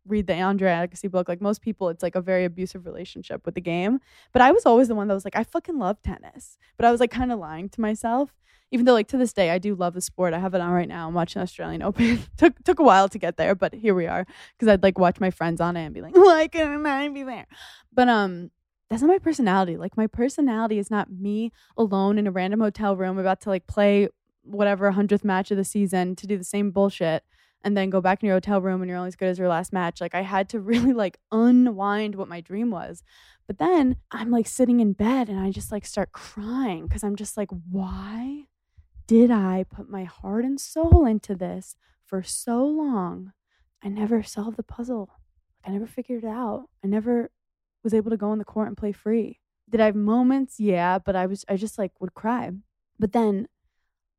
[0.07, 1.29] read the Andre Agassi book.
[1.29, 4.01] Like most people, it's like a very abusive relationship with the game.
[4.33, 6.59] But I was always the one that was like, I fucking love tennis.
[6.77, 8.31] But I was like kind of lying to myself.
[8.73, 10.33] Even though, like to this day, I do love the sport.
[10.33, 11.09] I have it on right now.
[11.09, 12.23] I'm watching Australian Open.
[12.37, 14.25] took took a while to get there, but here we are.
[14.53, 17.25] Because I'd like watch my friends on it and be like, why couldn't I be
[17.25, 17.47] there?
[17.93, 18.51] But um,
[18.89, 19.77] that's not my personality.
[19.77, 23.67] Like my personality is not me alone in a random hotel room about to like
[23.67, 24.09] play
[24.43, 27.25] whatever hundredth match of the season to do the same bullshit
[27.63, 29.49] and then go back in your hotel room and you're only as good as your
[29.49, 30.01] last match.
[30.01, 33.03] Like I had to really like unwind what my dream was.
[33.47, 37.17] But then I'm like sitting in bed and I just like start crying because I'm
[37.17, 38.47] just like, why
[39.07, 43.33] did I put my heart and soul into this for so long?
[43.83, 45.11] I never solved the puzzle.
[45.65, 46.69] I never figured it out.
[46.85, 47.31] I never
[47.83, 49.41] was able to go on the court and play free.
[49.69, 50.61] Did I have moments?
[50.61, 52.51] Yeah, but I was I just like would cry.
[52.99, 53.49] But then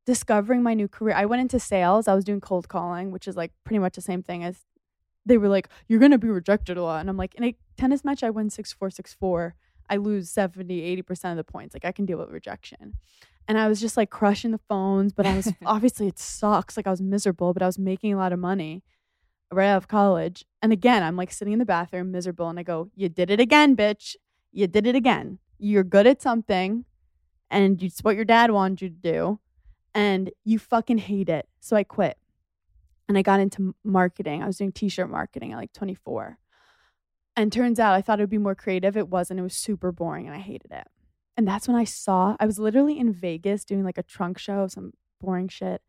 [0.05, 2.07] discovering my new career, I went into sales.
[2.07, 4.65] I was doing cold calling, which is like pretty much the same thing as
[5.25, 7.01] they were like, You're gonna be rejected a lot.
[7.01, 9.55] And I'm like, in a tennis match, I win six four, six four.
[9.89, 11.75] I lose 70, 80% of the points.
[11.75, 12.93] Like I can deal with rejection.
[13.45, 16.77] And I was just like crushing the phones, but I was obviously it sucks.
[16.77, 18.83] Like I was miserable, but I was making a lot of money
[19.51, 20.45] right out of college.
[20.61, 23.39] And again, I'm like sitting in the bathroom, miserable, and I go, You did it
[23.39, 24.15] again, bitch.
[24.51, 25.39] You did it again.
[25.57, 26.85] You're good at something,
[27.49, 29.39] and it's what your dad wanted you to do,
[29.93, 31.47] and you fucking hate it.
[31.59, 32.17] So I quit.
[33.07, 34.41] And I got into marketing.
[34.41, 36.37] I was doing t shirt marketing at like 24.
[37.35, 38.95] And turns out I thought it would be more creative.
[38.95, 39.39] It wasn't.
[39.39, 40.87] It was super boring, and I hated it.
[41.37, 44.67] And that's when I saw, I was literally in Vegas doing like a trunk show
[44.67, 45.81] some boring shit.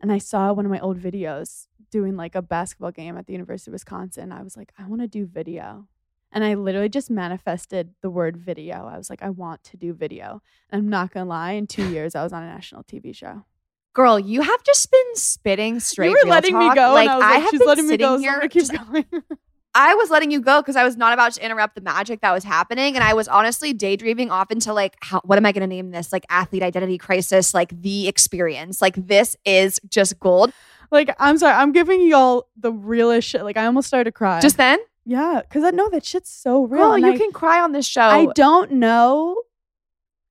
[0.00, 3.32] And I saw one of my old videos doing like a basketball game at the
[3.32, 4.32] University of Wisconsin.
[4.32, 5.86] I was like, I want to do video.
[6.32, 8.86] And I literally just manifested the word video.
[8.86, 10.42] I was like, I want to do video.
[10.70, 13.14] And I'm not going to lie, in two years, I was on a national TV
[13.14, 13.44] show.
[13.92, 16.10] Girl, you have just been spitting straight.
[16.10, 16.92] you were letting me go.
[16.92, 18.22] Like I was I have been letting me sitting go.
[18.22, 18.48] So I'm here.
[18.48, 19.04] keep going.
[19.74, 22.32] I was letting you go because I was not about to interrupt the magic that
[22.32, 25.62] was happening, and I was honestly daydreaming off into like, how, what am I going
[25.62, 26.12] to name this?
[26.12, 28.82] Like athlete identity crisis, like the experience.
[28.82, 30.52] Like this is just gold.
[30.90, 31.54] like, I'm sorry.
[31.54, 33.44] I'm giving y'all the realest shit.
[33.44, 34.40] Like, I almost started to cry.
[34.40, 35.42] Just then, yeah.
[35.50, 36.84] Cause I know that shit's so real.
[36.84, 38.02] girl, and you I- can cry on this show.
[38.02, 39.42] I don't know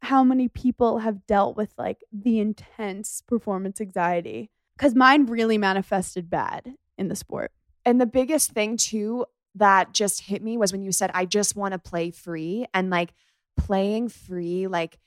[0.02, 6.30] how many people have dealt with like the intense performance anxiety because mine really manifested
[6.30, 7.52] bad in the sport.
[7.86, 11.56] And the biggest thing too that just hit me was when you said, I just
[11.56, 13.14] want to play free and like
[13.58, 15.00] playing free, like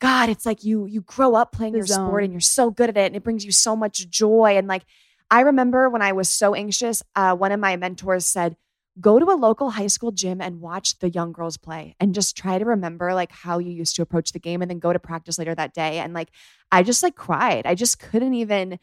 [0.00, 2.90] God, it's like you you grow up playing The your sport and you're so good
[2.90, 4.56] at it and it brings you so much joy.
[4.56, 4.84] And like
[5.30, 8.56] I remember when I was so anxious, uh, one of my mentors said,
[9.00, 12.36] go to a local high school gym and watch the young girls play and just
[12.36, 14.98] try to remember like how you used to approach the game and then go to
[14.98, 15.98] practice later that day.
[15.98, 16.30] And like
[16.72, 17.66] I just like cried.
[17.66, 18.78] I just couldn't even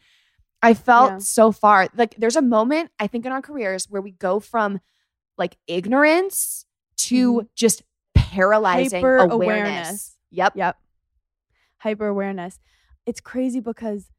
[0.62, 1.18] I felt Yeah.
[1.18, 1.88] so far.
[1.96, 4.80] Like there's a moment I think in our careers where we go from
[5.36, 6.64] like ignorance
[6.96, 7.46] to mm-hmm.
[7.54, 7.82] just
[8.14, 9.36] paralyzing Hyper awareness.
[9.36, 10.16] awareness.
[10.30, 10.52] Yep.
[10.56, 10.76] Yep.
[11.78, 12.58] Hyper awareness.
[13.04, 14.10] It's crazy because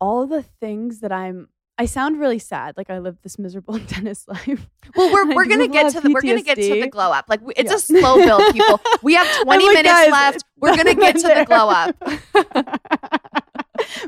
[0.00, 1.48] all the things that I'm
[1.82, 4.68] I sound really sad, like I live this miserable tennis life.
[4.94, 7.24] Well, we're, we're gonna get to the we're gonna get to the glow up.
[7.28, 7.76] Like it's Yeah.
[7.76, 8.80] a slow build, people.
[9.02, 10.44] We have 20 like, minutes left.
[10.60, 11.96] We're gonna get to the glow up.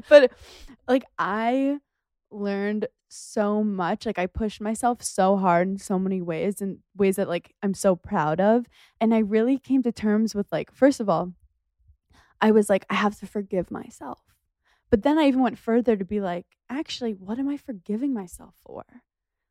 [0.08, 0.30] but
[0.87, 1.80] like I
[2.30, 4.06] learned so much.
[4.06, 7.74] Like I pushed myself so hard in so many ways and ways that like I'm
[7.74, 8.66] so proud of.
[9.00, 11.32] And I really came to terms with like, first of all,
[12.40, 14.20] I was like, I have to forgive myself.
[14.94, 18.54] But then I even went further to be like, actually, what am I forgiving myself
[18.64, 18.85] for?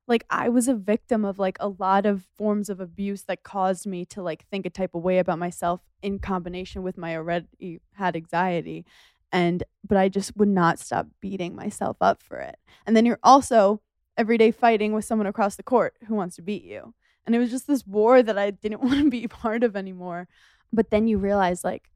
[0.08, 3.86] Like I was a victim of like a lot of forms of abuse that caused
[3.86, 7.82] me to like think a type of way about myself in combination with my already
[7.96, 8.86] had anxiety
[9.34, 12.56] and but I just would not stop beating myself up for it.
[12.86, 13.82] And then you're also
[14.18, 16.94] every day fighting with someone across the court who wants to beat you.
[17.26, 20.30] And it was just this war that I didn't want to be part of anymore.
[20.72, 21.90] But then you realize like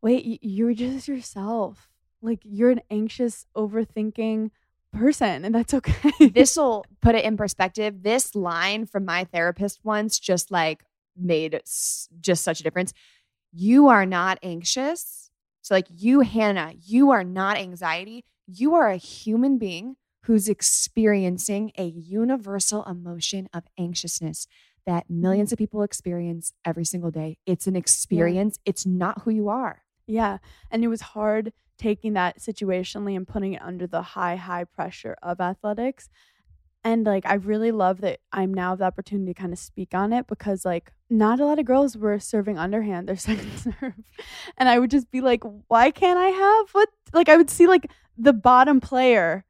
[0.00, 1.89] wait, you're just yourself.
[2.22, 4.50] Like you're an anxious, overthinking,
[4.92, 6.28] person and that's okay.
[6.34, 8.02] this will put it in perspective.
[8.02, 10.84] This line from my therapist once just like
[11.16, 12.92] made s- just such a difference.
[13.52, 15.30] You are not anxious.
[15.62, 18.24] So, like you, Hannah, you are not anxiety.
[18.46, 24.46] You are a human being who's experiencing a universal emotion of anxiousness
[24.86, 27.38] that millions of people experience every single day.
[27.46, 29.82] It's an experience, it's not who you are.
[30.06, 30.38] Yeah.
[30.70, 35.16] And it was hard taking that situationally and putting it under the high, high pressure
[35.22, 36.10] of athletics.
[36.84, 40.12] And like, I really love that I'm now the opportunity to kind of speak on
[40.12, 43.94] it because, like, not a lot of girls were serving underhand their second serve.
[44.56, 46.88] And I would just be like, why can't I have what?
[47.12, 49.44] Like, I would see like the bottom player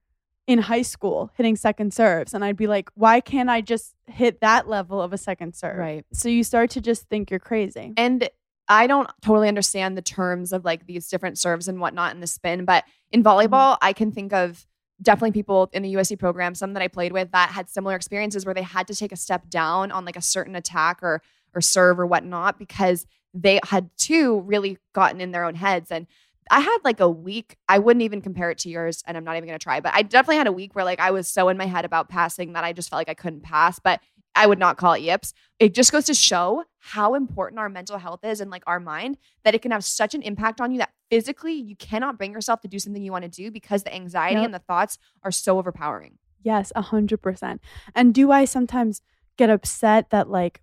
[0.47, 2.35] in high school hitting second serves.
[2.35, 5.79] And I'd be like, why can't I just hit that level of a second serve?
[5.79, 6.05] Right.
[6.12, 7.93] So you start to just think you're crazy.
[7.97, 8.29] And
[8.70, 12.26] I don't totally understand the terms of like these different serves and whatnot in the
[12.28, 13.28] spin, but in mm-hmm.
[13.28, 14.64] volleyball, I can think of
[15.02, 18.46] definitely people in the USC program, some that I played with that had similar experiences
[18.46, 21.20] where they had to take a step down on like a certain attack or
[21.52, 25.90] or serve or whatnot because they had too really gotten in their own heads.
[25.90, 26.06] And
[26.48, 29.37] I had like a week, I wouldn't even compare it to yours, and I'm not
[29.37, 31.56] even gonna try, but I definitely had a week where like I was so in
[31.56, 33.80] my head about passing that I just felt like I couldn't pass.
[33.80, 34.00] But
[34.35, 35.35] I would not call it yips.
[35.59, 39.19] It just goes to show how important our mental health is and like our mind
[39.45, 42.61] that it can have such an impact on you that physically you cannot bring yourself
[42.62, 44.45] to do something you want to do because the anxiety Yep.
[44.47, 46.19] and the thoughts are so overpowering.
[46.43, 47.61] Yes, a hundred percent.
[47.95, 49.03] And do I sometimes
[49.37, 50.62] get upset that like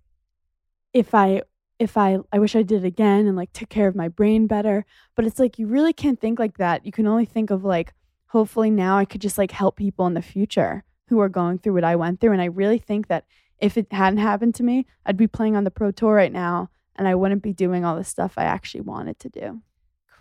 [0.92, 1.42] if I
[1.78, 4.46] if I I wish I did it again and like took care of my brain
[4.46, 4.84] better.
[5.14, 6.84] But it's like you really can't think like that.
[6.84, 7.92] You can only think of like
[8.26, 11.74] hopefully now I could just like help people in the future who are going through
[11.74, 12.32] what I went through.
[12.32, 13.24] And I really think that
[13.58, 16.70] if it hadn't happened to me, I'd be playing on the pro tour right now
[16.96, 19.62] and I wouldn't be doing all the stuff I actually wanted to do.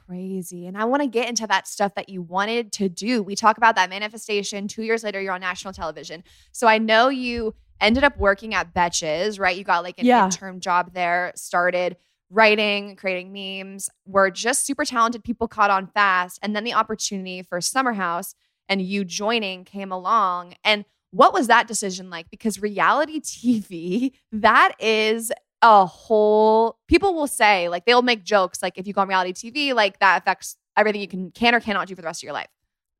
[0.06, 0.68] Crazy.
[0.68, 3.22] And I want to get into that stuff that you wanted to do.
[3.22, 4.68] We talk about that manifestation.
[4.68, 6.24] Two years later, you're on national television.
[6.54, 9.58] So I know you ended up working at Betches, right?
[9.58, 10.26] You got like an Yeah.
[10.26, 11.98] interim job there, started
[12.30, 16.40] writing, creating memes, were just super talented people caught on fast.
[16.42, 18.34] And then the opportunity for Summer House
[18.70, 20.56] and you joining came along.
[20.64, 22.30] And what was that decision like?
[22.30, 25.32] Because reality TV, that is
[25.64, 29.34] a whole people will say like they'll make jokes like if you go on reality
[29.52, 32.28] TV, like that affects everything you can can or cannot do for the rest of
[32.28, 32.48] your life.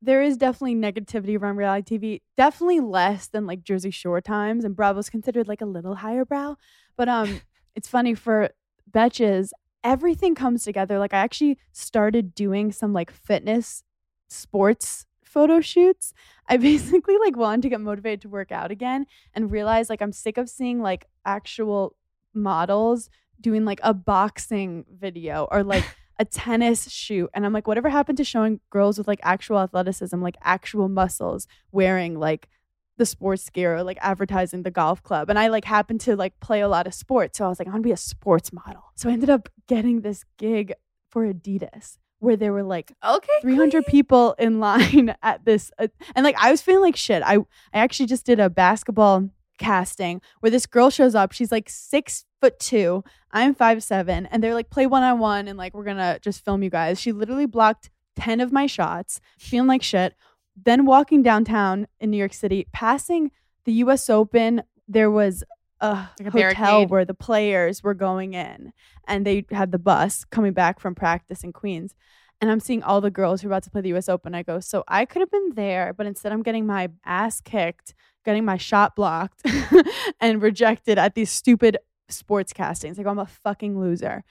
[0.00, 2.20] there is definitely negativity around reality TV.
[2.36, 6.56] Definitely less than like Jersey Shore times, and Bravo's considered like a little higher brow.
[6.96, 7.40] But um,
[7.74, 8.50] it's funny for
[8.90, 9.50] Betches,
[9.84, 10.98] everything comes together.
[10.98, 13.82] Like I actually started doing some like fitness,
[14.28, 16.12] sports photo shoots.
[16.48, 20.12] I basically like wanted to get motivated to work out again, and realize like I'm
[20.12, 21.94] sick of seeing like actual
[22.34, 23.10] models
[23.40, 25.84] doing like a boxing video or like
[26.18, 27.30] a tennis shoot.
[27.32, 31.46] And i'm like whatever happened to showing girls with like actual athleticism like actual muscles
[31.70, 32.48] wearing like
[32.96, 35.30] the sports gear or like advertising the golf club?
[35.30, 37.38] And i like happened to like play a lot of sports.
[37.38, 38.82] So i was like i want to be a sports model.
[38.96, 40.72] So i ended up getting this gig
[41.08, 43.40] for adidas where there were like Okay.
[43.42, 47.22] 300 people in line at this uh, and like i was feeling like shit.
[47.24, 47.36] I
[47.72, 49.28] i actually just did a basketball
[49.58, 51.32] casting where this girl shows up.
[51.32, 53.02] She's like six foot two.
[53.32, 56.70] I'm five seven and they're like play one-on-one and like we're gonna just film you
[56.70, 57.00] guys.
[57.00, 60.14] She literally blocked 10 of my shots feeling like shit.
[60.56, 63.30] Then walking downtown in new york city passing
[63.64, 65.44] the us open there was
[65.80, 66.90] a, Like a hotel barricade?
[66.90, 68.72] where the players were going in
[69.06, 71.94] and they had the bus coming back from practice in queens
[72.40, 74.34] and I'm seeing all the girls who are about to play the US Open.
[74.34, 77.94] I go, so I could have been there, but instead I'm getting my ass kicked,
[78.24, 79.42] getting my shot blocked,
[80.20, 82.98] and rejected at these stupid sports castings.
[82.98, 84.24] Like I'm a fucking loser.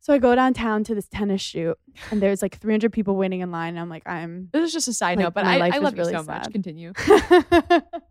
[0.00, 1.78] So I go downtown to this tennis shoot,
[2.10, 3.70] and there's like 300 people waiting in line.
[3.70, 4.50] And I'm like, I'm.
[4.52, 6.52] This is just a side Like, note, but I, I love really you so much.
[6.52, 6.92] Continue.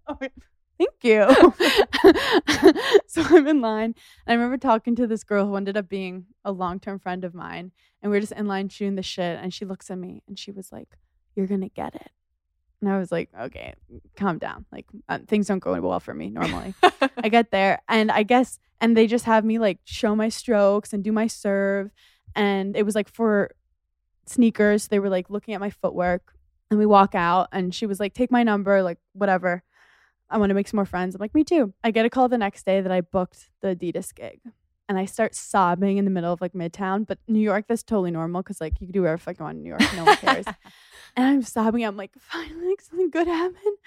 [0.06, 0.18] Oh,
[0.86, 1.54] Thank you.
[3.08, 3.96] so I'm in line.
[4.26, 7.24] And I remember talking to this girl who ended up being a long term friend
[7.24, 7.72] of mine.
[8.02, 9.40] And we were just in line shooting the shit.
[9.42, 10.98] And she looks at me and she was like,
[11.36, 12.12] You're going to get it.
[12.82, 13.74] And I was like, Okay,
[14.16, 14.66] calm down.
[14.72, 16.74] Like, uh, things don't go well for me normally.
[17.18, 20.94] I get there and I guess, and they just have me like show my strokes
[20.94, 21.92] and do my serve.
[22.36, 23.52] And it was like for
[24.26, 24.88] sneakers.
[24.88, 26.34] They were like looking at my footwork
[26.70, 29.64] and we walk out and she was like, take my number, like whatever.
[30.34, 31.14] I want to make some more friends.
[31.14, 31.74] I'm like, me too.
[31.84, 34.42] I get a call the next day that I booked the Adidas gig.
[34.90, 37.06] And I start sobbing in the middle of like Midtown.
[37.06, 39.58] But New York, that's totally normal because like you can do whatever fuck you want
[39.58, 39.82] in New York.
[39.96, 40.46] No one cares.
[41.16, 41.86] and I'm sobbing.
[41.86, 43.78] I'm like, finally, like, something good happened.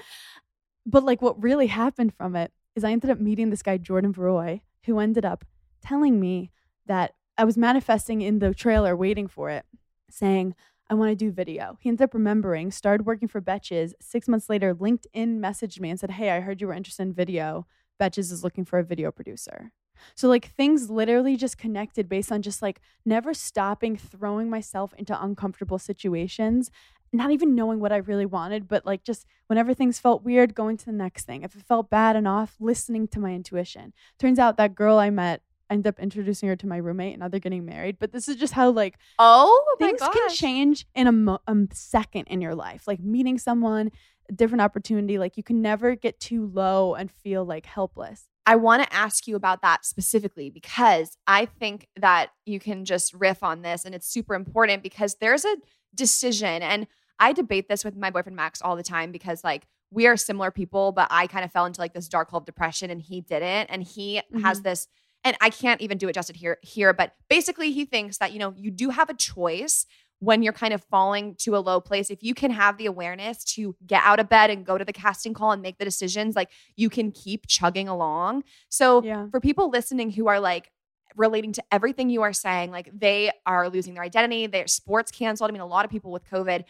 [0.87, 4.15] But like what really happened from it is I ended up meeting this guy, Jordan
[4.15, 5.45] Veroy, who ended up
[5.83, 6.53] telling me
[6.87, 9.65] that I was manifesting in the trailer waiting for it,
[10.09, 10.55] saying,
[10.89, 11.77] I want to do video.
[11.81, 13.93] He ends up remembering, started working for Betches.
[14.01, 17.13] Six months later, LinkedIn messaged me and said, Hey, I heard you were interested in
[17.13, 17.67] video.
[18.01, 19.73] Betches is looking for a video producer.
[20.15, 25.21] So, like, things literally just connected based on just like never stopping throwing myself into
[25.21, 26.71] uncomfortable situations,
[27.13, 30.77] not even knowing what I really wanted, but like just whenever things felt weird, going
[30.77, 31.43] to the next thing.
[31.43, 33.93] If it felt bad and off, listening to my intuition.
[34.19, 37.29] Turns out that girl I met ended up introducing her to my roommate and now
[37.29, 37.99] they're getting married.
[37.99, 42.27] But this is just how like oh things can change in a, mo- a second
[42.27, 42.87] in your life.
[42.87, 43.91] Like meeting someone,
[44.29, 45.19] a different opportunity.
[45.19, 48.25] Like you can never get too low and feel like helpless.
[48.49, 53.13] I want to ask you about that specifically because I think that you can just
[53.13, 55.57] riff on this and it's super important because there's a
[55.95, 56.87] decision and
[57.19, 60.53] I debate this with my boyfriend Max all the time because like we are similar
[60.53, 63.21] people but I kind of fell into like this dark hole of depression and he
[63.21, 64.45] didn't and he mm-hmm.
[64.45, 64.87] has this
[65.25, 68.39] and I can't even do it justice here here, but basically he thinks that you
[68.39, 69.87] know you do have a choice
[70.19, 72.11] when you're kind of falling to a low place.
[72.11, 74.93] If you can have the awareness to get out of bed and go to the
[74.93, 78.45] casting call and make the decisions, like you can keep chugging along.
[78.69, 79.27] So yeah.
[79.31, 80.71] for people listening who are like
[81.17, 85.51] relating to everything you are saying, like they are losing their identity, their sports canceled.
[85.51, 86.65] I mean, a lot of people with COVID.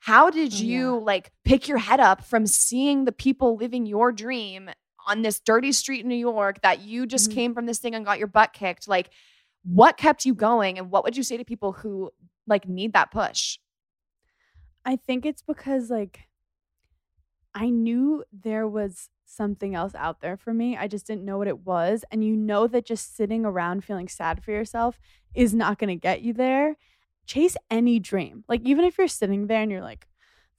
[0.00, 1.04] How did oh, you yeah.
[1.04, 4.70] like pick your head up from seeing the people living your dream
[5.06, 7.34] on this dirty street in New York that you just mm-hmm.
[7.34, 8.88] came from this thing and got your butt kicked.
[8.88, 9.10] Like,
[9.64, 10.78] what kept you going?
[10.78, 12.10] And what would you say to people who
[12.46, 13.58] like need that push?
[14.84, 16.28] I think it's because like
[17.54, 20.76] I knew there was something else out there for me.
[20.76, 22.04] I just didn't know what it was.
[22.10, 24.98] And you know that just sitting around feeling sad for yourself
[25.34, 26.76] is not going to get you there.
[27.26, 28.44] Chase any dream.
[28.48, 30.06] Like, even if you're sitting there and you're like,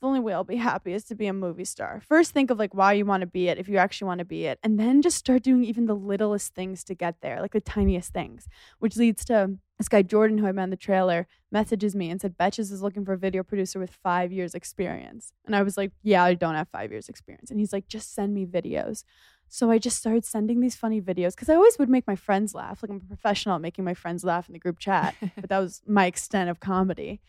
[0.04, 2.01] the only way I'll be happy is to be a movie star.
[2.06, 4.26] First, think of like why you want to be it, if you actually want to
[4.26, 7.54] be it, and then just start doing even the littlest things to get there, like
[7.54, 8.49] the tiniest things,
[8.80, 12.20] which leads to this guy Jordan, who I met in the trailer, messages me and
[12.20, 15.78] said Betches is looking for a video producer with five years experience, and I was
[15.78, 19.06] like, yeah, I don't have five years experience, and he's like, just send me videos.
[19.47, 22.54] So I just started sending these funny videos because I always would make my friends
[22.54, 22.84] laugh.
[22.84, 25.60] Like I'm a professional at making my friends laugh in the group chat, but that
[25.60, 27.22] was my extent of comedy.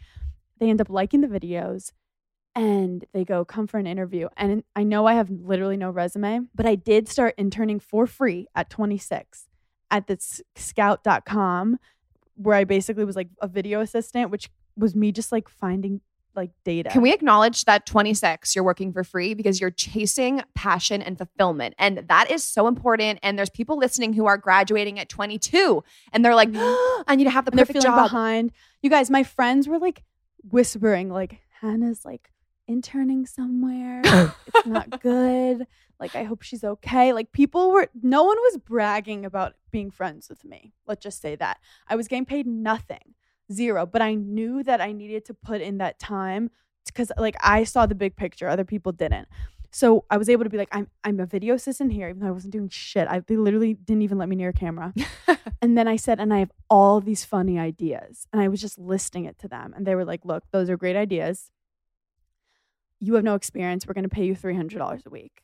[0.58, 1.92] They end up liking the videos
[2.54, 4.28] and they go, come for an interview.
[4.36, 8.46] And I know I have literally no resume, but I did start interning for free
[8.54, 9.48] at 26
[9.90, 10.18] at the
[10.56, 11.78] scout.com,
[12.36, 16.00] where I basically was like a video assistant, which was me just like finding
[16.36, 16.90] like data.
[16.90, 21.74] Can we acknowledge that 26 you're working for free because you're chasing passion and fulfillment
[21.78, 26.24] and that is so important and there's people listening who are graduating at 22 and
[26.24, 28.52] they're like oh, I need to have the perfect they're feeling job behind.
[28.82, 30.02] You guys, my friends were like
[30.50, 32.30] whispering like Hannah's like
[32.66, 34.02] interning somewhere.
[34.46, 35.66] it's not good.
[36.00, 37.12] Like, I hope she's okay.
[37.12, 40.72] Like, people were, no one was bragging about being friends with me.
[40.86, 41.58] Let's just say that.
[41.88, 43.14] I was getting paid nothing,
[43.52, 43.86] zero.
[43.86, 46.50] But I knew that I needed to put in that time
[46.86, 49.28] because, like, I saw the big picture, other people didn't.
[49.70, 52.28] So I was able to be like, I'm I'm a video assistant here, even though
[52.28, 53.08] I wasn't doing shit.
[53.08, 54.94] I they literally didn't even let me near a camera.
[55.62, 58.28] and then I said, and I have all these funny ideas.
[58.32, 59.74] And I was just listing it to them.
[59.74, 61.50] And they were like, look, those are great ideas
[63.04, 63.86] you have no experience.
[63.86, 65.42] We're going to pay you $300 a week.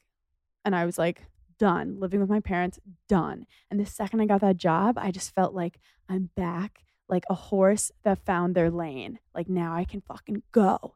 [0.64, 1.26] And I was like,
[1.58, 1.98] done.
[2.00, 3.46] Living with my parents, done.
[3.70, 7.34] And the second I got that job, I just felt like I'm back like a
[7.34, 9.18] horse that found their lane.
[9.34, 10.94] Like now I can fucking go.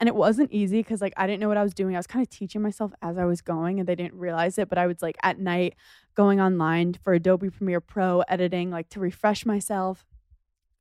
[0.00, 1.94] And it wasn't easy because like I didn't know what I was doing.
[1.94, 4.68] I was kind of teaching myself as I was going and they didn't realize it.
[4.68, 5.74] But I was like at night
[6.14, 10.04] going online for Adobe Premiere Pro editing, like to refresh myself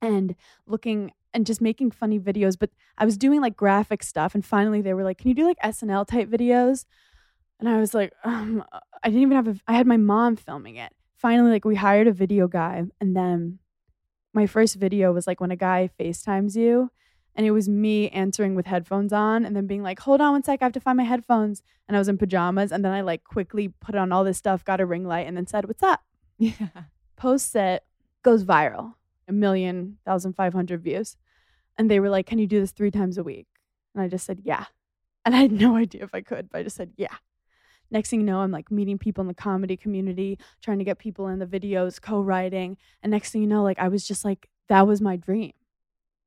[0.02, 2.58] and looking and just making funny videos.
[2.58, 5.46] But I was doing like graphic stuff, and finally they were like, "Can you do
[5.46, 6.86] like SNL type videos?"
[7.60, 8.64] And I was like, um,
[9.04, 9.56] I didn't even have a.
[9.68, 10.92] I had my mom filming it.
[11.16, 13.60] Finally, like we hired a video guy, and then
[14.34, 16.90] my first video was like when a guy FaceTimes you,
[17.36, 20.44] and it was me answering with headphones on, and then being like, "Hold on one
[20.44, 23.02] sec, I have to find my headphones." And I was in pajamas, and then I
[23.02, 25.84] like quickly put on all this stuff, got a ring light, and then said, "What's
[25.84, 26.02] up?"
[26.38, 26.86] Yeah.
[27.16, 27.84] Post it
[28.24, 28.96] goes viral
[29.28, 31.18] a million thousand five hundred views.
[31.78, 33.48] And they were like, Can you do this three times a week?
[33.94, 34.66] And I just said, Yeah.
[35.26, 37.16] And I had no idea if I could, but I just said, Yeah.
[37.90, 40.98] Next thing you know, I'm like meeting people in the comedy community, trying to get
[40.98, 42.78] people in the videos, co writing.
[43.04, 45.52] And next thing you know, like I was just like, that was my dream.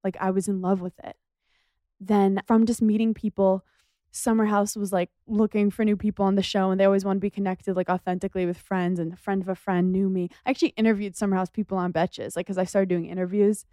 [0.03, 1.17] Like I was in love with it.
[1.99, 3.65] Then from just meeting people,
[4.17, 7.17] Summer House was like looking for new people on the show and they always want
[7.17, 10.31] to be connected like authentically with friends and a friend of a friend knew me.
[10.47, 13.67] I actually interviewed Summer House people on Betches like cuz I started doing interviews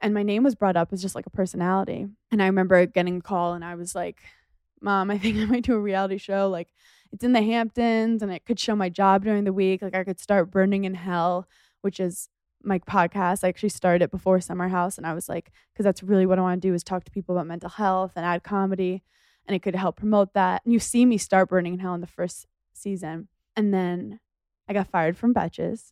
[0.00, 2.06] and my name was brought up as just like a personality.
[2.30, 4.22] And I remember getting a call and I was like,
[4.80, 6.72] "Mom, I think I might do a reality show like
[7.12, 9.82] it's in the Hamptons and it could show my job during the week.
[9.82, 11.48] Like I could start Berning in Hell,
[11.80, 12.28] which is
[12.62, 13.42] my podcast.
[13.42, 16.38] I actually started it before Summer House, and I was like, because that's really what
[16.38, 19.02] I want to do is talk to people about mental health and add comedy,
[19.46, 20.62] and it could help promote that.
[20.64, 24.20] And you see me start Berning in Hell in the first season, and then
[24.68, 25.90] I got fired from Betches,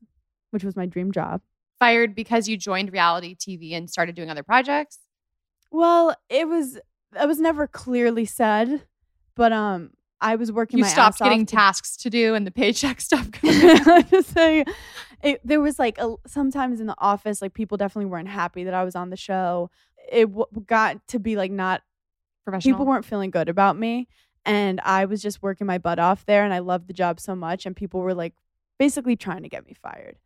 [0.50, 1.40] which was my dream job.
[1.78, 4.98] Fired because you joined reality TV and started doing other projects?
[5.70, 6.76] Well, it was
[7.20, 8.86] it was never clearly said,
[9.34, 9.90] but um
[10.20, 12.50] I was working You my stopped ass off getting to- tasks to do and the
[12.50, 13.80] paycheck stopped coming.
[13.86, 14.64] I'm just saying,
[15.22, 18.72] it, there was like a, sometimes in the office, like people definitely weren't happy that
[18.74, 19.70] I was on the show.
[20.10, 21.82] It w- got to be like not
[22.44, 22.74] Professional.
[22.74, 24.08] people weren't feeling good about me,
[24.44, 27.34] and I was just working my butt off there, and I loved the job so
[27.34, 28.34] much, and people were like
[28.78, 30.18] basically trying to get me fired,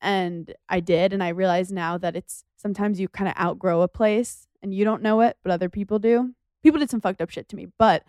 [0.00, 3.88] and I did, and I realize now that it's sometimes you kind of outgrow a
[3.88, 6.34] place and you don't know it, but other people do.
[6.62, 8.02] People did some fucked up shit to me, but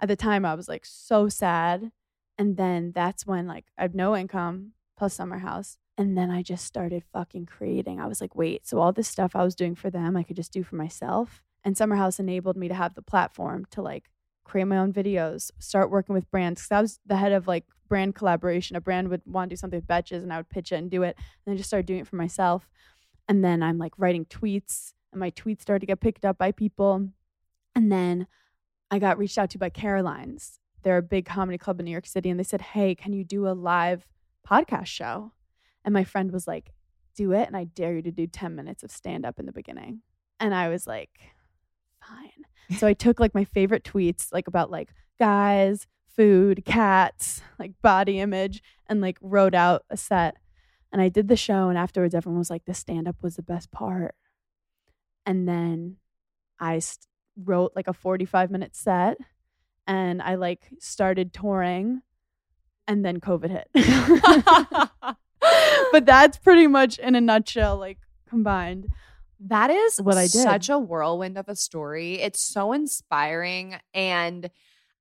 [0.00, 1.90] at the time I was like so sad.
[2.36, 5.78] And then that's when like I have no income plus summer house.
[5.96, 8.00] And then I just started fucking creating.
[8.00, 10.36] I was like, wait, so all this stuff I was doing for them, I could
[10.36, 11.42] just do for myself.
[11.64, 14.10] And Summer House enabled me to have the platform to like
[14.44, 16.62] create my own videos, start working with brands.
[16.62, 18.76] Cause I was the head of like brand collaboration.
[18.76, 20.90] A brand would want to do something with Betches and I would pitch it and
[20.90, 21.16] do it.
[21.46, 22.68] And I just started doing it for myself.
[23.28, 26.52] And then I'm like writing tweets and my tweets started to get picked up by
[26.52, 27.08] people.
[27.74, 28.26] And then
[28.90, 30.58] I got reached out to by Caroline's.
[30.82, 32.28] They're a big comedy club in New York City.
[32.28, 34.06] And they said, Hey, can you do a live
[34.48, 35.32] podcast show?
[35.84, 36.72] And my friend was like,
[37.14, 37.46] Do it.
[37.46, 40.00] And I dare you to do 10 minutes of stand up in the beginning.
[40.40, 41.10] And I was like,
[42.06, 42.78] Fine.
[42.78, 48.18] So I took like my favorite tweets, like about like guys, food, cats, like body
[48.18, 50.36] image, and like wrote out a set.
[50.92, 51.68] And I did the show.
[51.68, 54.14] And afterwards, everyone was like, The stand up was the best part.
[55.24, 55.96] And then
[56.58, 59.16] I st- wrote like a 45 minute set
[59.86, 62.02] and I like started touring
[62.86, 63.68] and then COVID hit.
[65.92, 67.98] but that's pretty much in a nutshell, like
[68.28, 68.88] combined.
[69.46, 70.30] That is What I did.
[70.30, 72.20] such a whirlwind of a story.
[72.20, 73.76] It's so inspiring.
[73.92, 74.50] And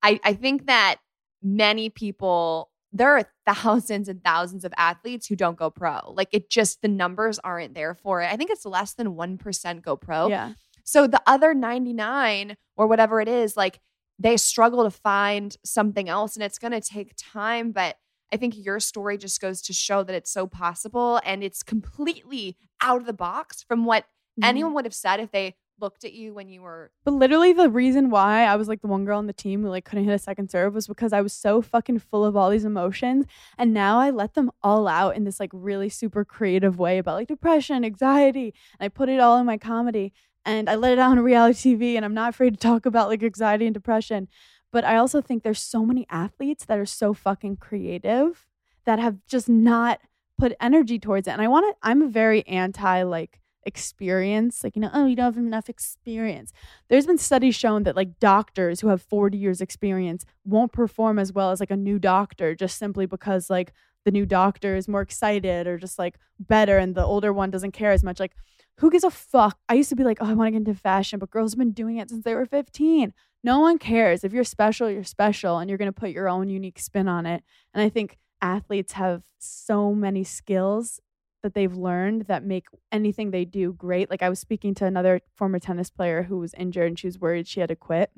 [0.01, 0.97] I, I think that
[1.43, 5.99] many people, there are thousands and thousands of athletes who don't go pro.
[6.11, 8.31] Like it just, the numbers aren't there for it.
[8.31, 10.27] I think it's less than 1% go pro.
[10.27, 10.53] Yeah.
[10.83, 13.79] So the other 99 or whatever it is, like
[14.17, 17.71] they struggle to find something else and it's going to take time.
[17.71, 17.97] But
[18.33, 22.57] I think your story just goes to show that it's so possible and it's completely
[22.81, 24.05] out of the box from what
[24.39, 24.45] Mhm.
[24.45, 27.69] anyone would have said if they looked at you when you were But literally the
[27.69, 30.13] reason why I was like the one girl on the team who like couldn't hit
[30.13, 33.25] a second serve was because I was so fucking full of all these emotions
[33.57, 37.15] and now I let them all out in this like really super creative way about
[37.15, 40.13] like depression, anxiety, and I put it all in my comedy
[40.45, 43.09] and I let it out on reality TV and I'm not afraid to talk about
[43.09, 44.27] like anxiety and depression.
[44.71, 48.45] But I also think there's so many athletes that are so fucking creative
[48.85, 49.99] that have just not
[50.37, 51.31] put energy towards it.
[51.31, 55.15] And I want to I'm a very anti like experience like you know oh you
[55.15, 56.51] don't have enough experience.
[56.89, 61.31] There's been studies shown that like doctors who have 40 years experience won't perform as
[61.31, 65.01] well as like a new doctor just simply because like the new doctor is more
[65.01, 68.19] excited or just like better and the older one doesn't care as much.
[68.19, 68.33] Like
[68.79, 69.59] who gives a fuck?
[69.69, 71.59] I used to be like oh i want to get into fashion but girls have
[71.59, 74.23] been doing it since they were 15 no one cares.
[74.23, 77.25] If you're special you're special and you're going to put your own unique spin on
[77.25, 77.43] it.
[77.73, 80.99] And i think athletes have so many skills
[81.43, 84.09] that they've learned that make anything they do great.
[84.09, 87.19] Like I was speaking to another former tennis player who was injured and she was
[87.19, 88.11] worried she had to quit.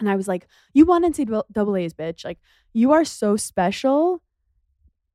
[0.00, 2.24] And I was like, "You won NCAA's, bitch.
[2.24, 2.38] Like
[2.72, 4.22] you are so special.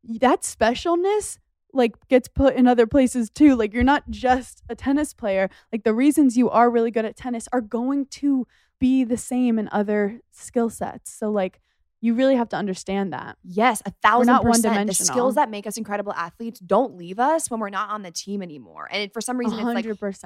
[0.03, 1.37] That specialness
[1.73, 3.55] like gets put in other places too.
[3.55, 5.49] Like you're not just a tennis player.
[5.71, 8.45] Like the reasons you are really good at tennis are going to
[8.79, 11.11] be the same in other skill sets.
[11.11, 11.59] So like
[12.03, 13.37] you really have to understand that.
[13.45, 14.73] Yes, a thousand not percent.
[14.87, 18.11] The skills that make us incredible athletes don't leave us when we're not on the
[18.11, 18.89] team anymore.
[18.91, 19.85] And for some reason, it's like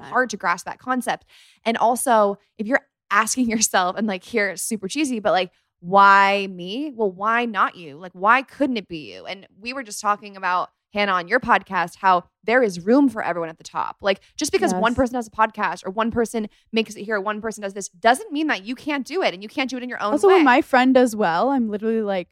[0.10, 1.26] hard to grasp that concept.
[1.66, 6.48] And also, if you're asking yourself, and like here, it's super cheesy, but like, why
[6.50, 6.92] me?
[6.96, 7.98] Well, why not you?
[7.98, 9.28] Like, why couldn't it be you?
[9.28, 13.22] And we were just talking about Hannah on your podcast how there is room for
[13.24, 13.98] everyone at the top.
[14.02, 17.42] Like, just because one person has a podcast or one person makes it here, one
[17.42, 19.84] person does this, doesn't mean that you can't do it and you can't do it
[19.84, 20.36] in your own Also, way.
[20.36, 22.30] when my friend does well, I'm literally like,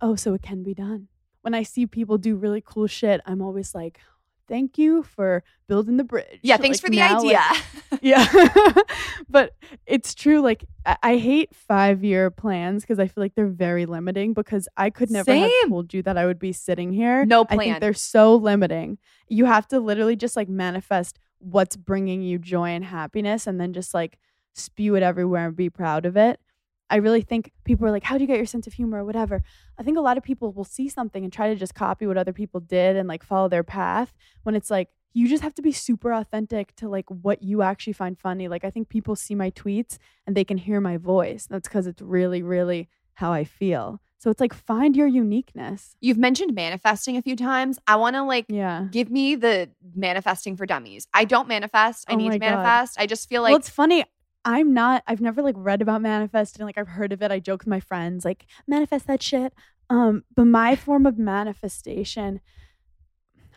[0.00, 1.08] oh, so it can be done.
[1.42, 4.00] When I see people do really cool shit, I'm always like,
[4.48, 6.40] thank you for building the bridge.
[6.42, 7.98] yeah, thanks Like, for the now, like- idea.
[8.02, 8.74] yeah.
[9.28, 9.54] but
[9.86, 10.40] it's true.
[10.40, 14.68] Like, I, I hate five year plans because I feel like they're very limiting because
[14.76, 17.24] I could never have told you that I would be sitting here.
[17.24, 17.58] No I plan.
[17.58, 18.98] think they're so limiting.
[19.28, 23.72] You have to literally just like manifest what's bringing you joy and happiness and then
[23.72, 24.18] just like
[24.54, 26.40] spew it everywhere and be proud of it.
[26.88, 29.04] I really think people are like, how do you get your sense of humor or
[29.04, 29.42] whatever?
[29.78, 32.16] I think a lot of people will see something and try to just copy what
[32.16, 34.14] other people did and like follow their path
[34.44, 37.94] when it's like, you just have to be super authentic to like what you actually
[37.94, 38.48] find funny.
[38.48, 41.46] Like I think people see my tweets and they can hear my voice.
[41.48, 43.98] That's because it's really, really how I feel.
[44.18, 45.96] So it's like find your uniqueness.
[46.00, 47.78] You've mentioned manifesting a few times.
[47.86, 48.88] I want to like Yeah.
[48.90, 51.06] give me the manifesting for dummies.
[51.14, 52.04] I don't manifest.
[52.08, 52.50] I Oh need to God.
[52.50, 53.00] manifest.
[53.00, 54.04] I just feel like well, it's funny.
[54.46, 55.02] I'm not.
[55.08, 56.64] I've never like read about manifesting.
[56.64, 57.32] Like I've heard of it.
[57.32, 59.52] I joke with my friends, like manifest that shit.
[59.90, 62.40] Um, but my form of manifestation,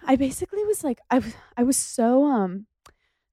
[0.03, 2.65] I basically was like, I was, I was so um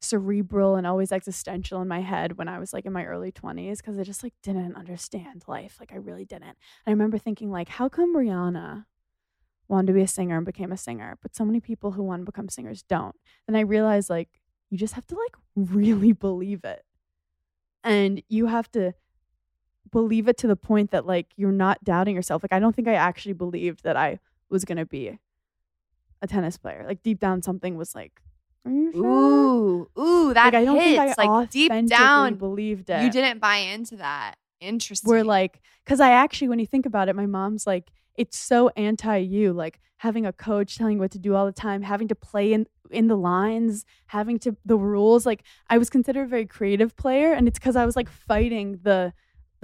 [0.02, 3.78] cerebral and always existential in my head when I was like in my early 20s
[3.78, 5.78] because I just like didn't understand life.
[5.80, 6.44] Like I really didn't.
[6.44, 8.84] And I remember thinking like, how come Rihanna
[9.66, 12.20] wanted to be a singer and became a singer, but so many people who want
[12.20, 13.16] to become singers don't?
[13.48, 14.28] And I realized like
[14.68, 16.82] you just have to like really believe it.
[17.86, 18.92] And you have to
[19.90, 22.42] believe it to the point that like you're not doubting yourself.
[22.42, 24.18] Like I don't think I actually believed that I
[24.50, 25.18] was going to be
[26.20, 26.84] a tennis player.
[26.86, 28.20] Like deep down something was like,
[28.64, 29.06] are you sure?
[29.06, 30.86] ooh, ooh, that like I don't hits.
[30.86, 33.02] think I like deep down, believed it.
[33.02, 34.34] you didn't buy into that.
[34.60, 35.08] Interesting.
[35.08, 38.68] We're like, because I actually, when you think about it, my mom's like, it's so
[38.70, 42.08] anti you, like having a coach telling you what to do all the time, having
[42.08, 45.26] to play in in the lines, having to the rules.
[45.26, 48.80] Like I was considered a very creative player, and it's because I was like fighting
[48.82, 49.12] the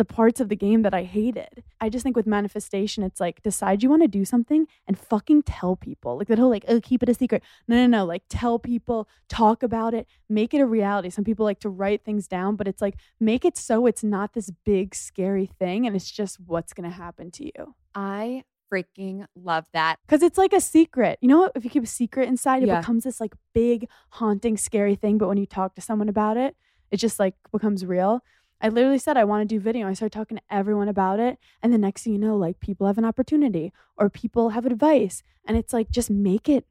[0.02, 1.62] the parts of the game that I hated.
[1.80, 5.44] I just think with manifestation, it's like decide you want to do something and fucking
[5.44, 6.18] tell people.
[6.18, 7.40] Like that whole like, oh, keep it a secret.
[7.68, 8.04] No, no, no.
[8.04, 11.08] Like tell people, talk about it, make it a reality.
[11.08, 14.32] Some people like to write things down, but it's like make it so it's not
[14.32, 17.74] this big scary thing and it's just what's gonna happen to you.
[17.94, 18.42] I
[18.72, 20.00] freaking love that.
[20.08, 21.20] Cause it's like a secret.
[21.22, 21.52] You know, what?
[21.54, 22.80] if you keep a secret inside, it Yeah.
[22.80, 25.16] becomes this like big, haunting, scary thing.
[25.16, 26.56] But when you talk to someone about it,
[26.90, 28.20] it just like becomes real.
[28.62, 29.88] I literally said I want to do video.
[29.88, 31.38] I started talking to everyone about it.
[31.62, 35.22] And the next thing you know, like people have an opportunity or people have advice.
[35.44, 36.64] And it's like just make it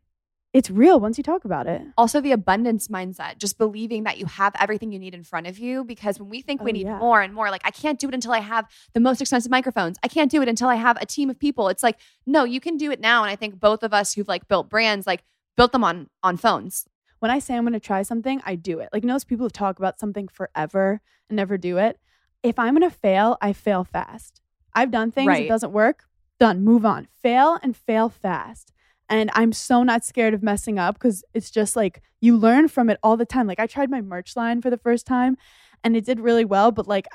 [0.53, 1.81] it's real once you talk about it.
[1.97, 5.57] Also, the abundance mindset, just believing that you have everything you need in front of
[5.57, 5.85] you.
[5.85, 6.97] Because when we think oh, we Oh, need yeah.
[6.97, 9.97] more and more, like, I can't do it until I have the most expensive microphones.
[10.03, 11.69] I can't do it until I have a team of people.
[11.69, 13.23] It's like, no, you can do it now.
[13.23, 15.23] And I think both of us who've like built brands, like,
[15.55, 16.85] built them on on phones.
[17.21, 18.89] When I say I'm going to try something, I do it.
[18.91, 21.99] Like, you know, those people who talk about something forever and never do it.
[22.43, 24.41] If I'm going to fail, I fail fast.
[24.73, 25.45] I've done things, Right.
[25.45, 26.05] it doesn't work,
[26.39, 27.07] done, move on.
[27.21, 28.73] Fail and fail fast.
[29.07, 32.89] And I'm so not scared of messing up because it's just like you learn from
[32.89, 33.45] it all the time.
[33.45, 35.37] Like, I tried my merch line for the first time
[35.83, 37.07] and it did really well, but like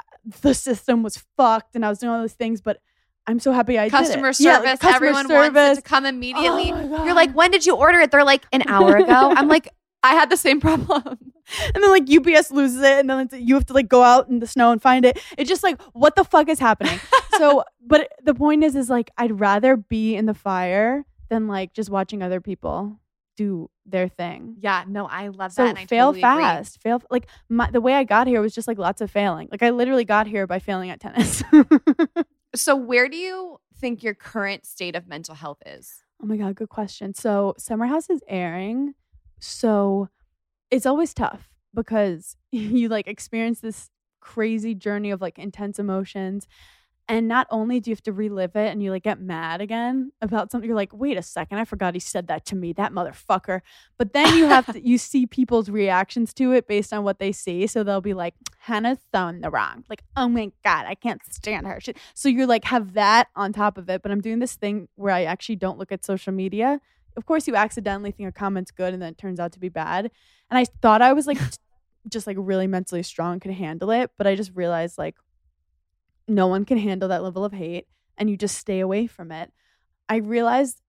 [0.43, 2.61] the system was fucked and I was doing all those things.
[2.61, 2.81] But
[3.27, 4.45] I'm so happy I customer did it.
[4.45, 6.71] Yeah, service, like, customer everyone wants it to come immediately.
[6.73, 8.13] Oh You're like, when did you order it?
[8.13, 9.33] They're like, an hour ago.
[9.37, 9.69] I'm like,
[10.07, 11.33] I had the same problem.
[11.75, 14.41] and then like UPS loses it, and then you have to like go out in
[14.41, 15.21] the snow and find it.
[15.39, 16.99] It's just like, what the fuck is happening?
[17.39, 21.73] so, but the point is, is like, I'd rather be in the fire than like
[21.73, 22.99] just watching other people
[23.37, 24.57] do their thing.
[24.61, 25.53] Yeah, no, I love that.
[25.53, 26.43] So and I fail totally agree.
[26.43, 26.81] fast.
[26.81, 29.49] Fail like my, the way I got here was just like lots of failing.
[29.51, 31.43] Like I literally got here by failing at tennis.
[32.57, 36.03] So, where do you think your current state of mental health is?
[36.23, 37.13] Oh my god, good question.
[37.13, 38.95] So Summer House is airing.
[39.39, 40.09] So
[40.71, 46.49] it's always tough because you like experience this crazy journey of like intense emotions.
[47.09, 50.11] And not only do you have to relive it and you like get mad again
[50.21, 52.91] about something, you're like, wait a second, I forgot he said that to me, that
[52.91, 53.61] motherfucker.
[53.97, 57.31] But then you have to, you see people's reactions to it based on what they
[57.31, 57.69] see.
[57.69, 59.85] So they'll be like, Hannah's so in the wrong.
[59.89, 61.79] Like, oh my God, I can't stand her.
[62.15, 64.03] So you're like, have that on top of it.
[64.03, 66.81] But I'm doing this thing where I actually don't look at social media.
[67.17, 69.69] Of course, you accidentally think a comment's good and then it turns out to be
[69.69, 70.11] bad.
[70.51, 71.39] And I thought I was like,
[72.09, 74.11] just like really mentally strong, could handle it.
[74.19, 75.17] But I just realized like,
[76.29, 77.87] no one can handle that level of hate
[78.19, 79.53] and you just stay away from it.
[80.09, 80.81] I realized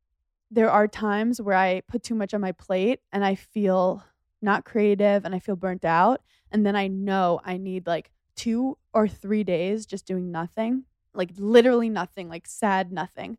[0.49, 4.03] there are times where I put too much on my plate and I feel
[4.41, 6.21] not creative and I feel burnt out.
[6.51, 11.31] And then I know I need like two or three days just doing nothing, like
[11.37, 13.37] literally nothing, like sad nothing.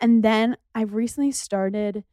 [0.00, 2.04] And then I've recently started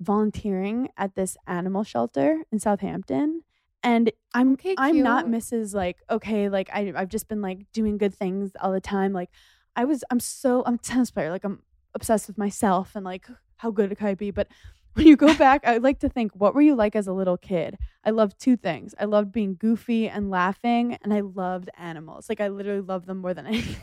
[0.00, 3.42] volunteering at this animal shelter in Southampton.
[3.82, 5.26] And I'm Okay, I'm not.
[5.26, 5.74] Mrs.
[5.74, 9.12] Like, okay, like I I've just been like doing good things all the time.
[9.12, 9.30] Like
[9.76, 11.30] I was I'm so I'm a tennis player.
[11.30, 11.62] Like I'm
[11.94, 13.26] obsessed with myself and like
[13.56, 14.30] how good could I be?
[14.30, 14.48] But
[14.94, 17.36] when you go back, I like to think, what were you like as a little
[17.36, 17.76] kid?
[18.04, 18.94] I loved two things.
[18.98, 22.28] I loved being goofy and laughing, and I loved animals.
[22.28, 23.76] Like I literally loved them more than anything.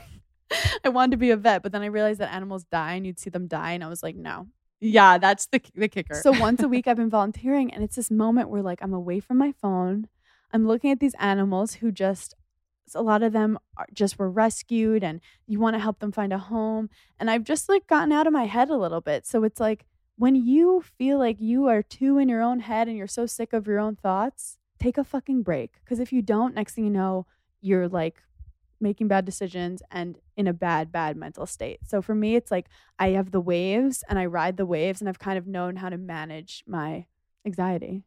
[0.83, 3.19] I wanted to be a vet, but then I realized that animals die and you'd
[3.19, 4.47] see them die, and I was like, no.
[4.85, 6.15] Yeah, that's the the kicker.
[6.15, 9.21] So once a week, I've been volunteering, and it's this moment where like I'm away
[9.21, 10.09] from my phone.
[10.51, 12.35] I'm looking at these animals who just
[12.93, 16.33] a lot of them are, just were rescued, and you want to help them find
[16.33, 16.89] a home.
[17.17, 19.25] And I've just like gotten out of my head a little bit.
[19.25, 19.85] So it's like
[20.17, 23.53] when you feel like you are too in your own head and you're so sick
[23.53, 25.75] of your own thoughts, take a fucking break.
[25.83, 27.25] Because if you don't, next thing you know,
[27.61, 28.21] you're like
[28.83, 31.79] making bad decisions and in a bad, bad mental state.
[31.85, 32.67] So for me, it's like
[32.99, 35.89] I have the waves and I ride the waves and I've kind of known how
[35.89, 37.07] to manage my
[37.45, 38.03] anxiety.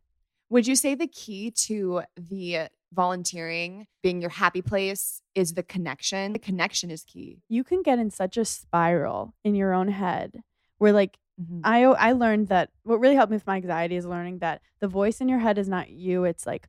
[0.50, 6.32] Would you say the key to the volunteering being your happy place is the connection?
[6.32, 7.42] The connection is key.
[7.48, 10.42] You can get in such a spiral in your own head
[10.78, 11.60] where like Mm-hmm.
[11.64, 14.88] I I learned that what really helped me with my anxiety is learning that the
[14.88, 16.24] voice in your head is not you.
[16.24, 16.68] It's like,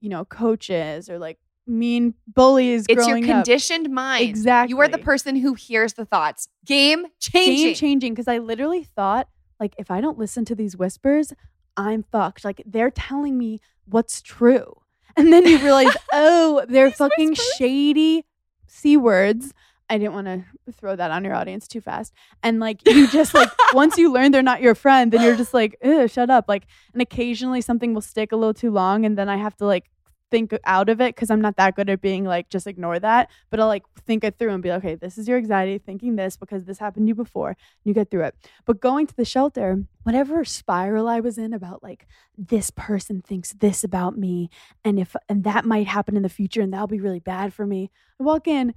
[0.00, 1.38] you know, coaches or like
[1.68, 2.86] mean bullies.
[2.88, 3.44] It's your growing up.
[3.44, 4.28] conditioned mind.
[4.28, 4.74] Exactly.
[4.74, 6.48] You are the person who hears the thoughts.
[6.64, 7.66] Game changing.
[7.66, 8.14] Game changing.
[8.14, 9.28] Because I literally thought,
[9.60, 11.32] like, if I don't listen to these whispers,
[11.78, 12.44] I'm fucked.
[12.44, 14.74] Like they're telling me what's true.
[15.16, 17.54] And then you realize, oh, they're fucking whispers?
[17.56, 18.26] shady
[18.66, 19.54] c words.
[19.90, 22.12] I didn't want to throw that on your audience too fast.
[22.42, 25.54] And like you just like once you learn they're not your friend, then you're just
[25.54, 26.44] like, shut up.
[26.48, 29.64] Like and occasionally something will stick a little too long and then I have to
[29.64, 29.88] like
[30.30, 33.30] think out of it because I'm not that good at being like just ignore that.
[33.50, 36.16] But I'll like think it through and be like, okay, this is your anxiety, thinking
[36.16, 37.56] this because this happened to you before.
[37.84, 38.34] You get through it.
[38.64, 42.06] But going to the shelter, whatever spiral I was in about like
[42.36, 44.50] this person thinks this about me
[44.84, 47.66] and if and that might happen in the future and that'll be really bad for
[47.66, 47.90] me.
[48.20, 48.74] I walk in,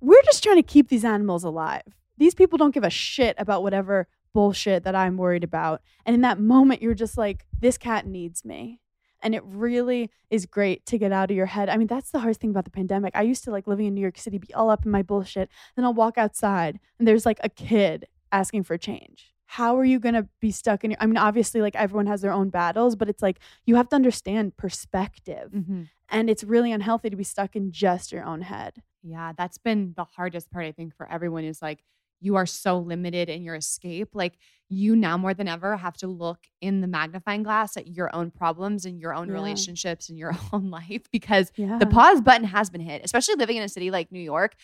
[0.00, 1.82] we're just trying to keep these animals alive.
[2.16, 5.80] These people don't give a shit about whatever bullshit that I'm worried about.
[6.04, 8.80] And in that moment, you're just like, this cat needs me.
[9.24, 11.68] And it really is great to get out of your head.
[11.68, 13.16] I mean, that's the hardest thing about the pandemic.
[13.16, 15.48] I used to like living in New York City, be all up in my bullshit.
[15.74, 19.32] Then I'll walk outside and there's like a kid asking for change.
[19.46, 20.98] How are you going to be stuck in your?
[21.00, 23.96] I mean, obviously, like everyone has their own battles, but it's like you have to
[23.96, 25.50] understand perspective.
[25.54, 25.82] Mm-hmm.
[26.08, 28.82] And it's really unhealthy to be stuck in just your own head.
[29.02, 31.84] Yeah, that's been the hardest part, I think, for everyone is like
[32.24, 34.08] you are so limited in your escape.
[34.14, 34.38] Like
[34.70, 38.30] you now more than ever have to look in the magnifying glass at your own
[38.30, 39.34] problems and your own Yeah.
[39.34, 41.76] relationships and your own life because Yeah.
[41.78, 44.54] the pause button has been hit, especially living in a city like New York.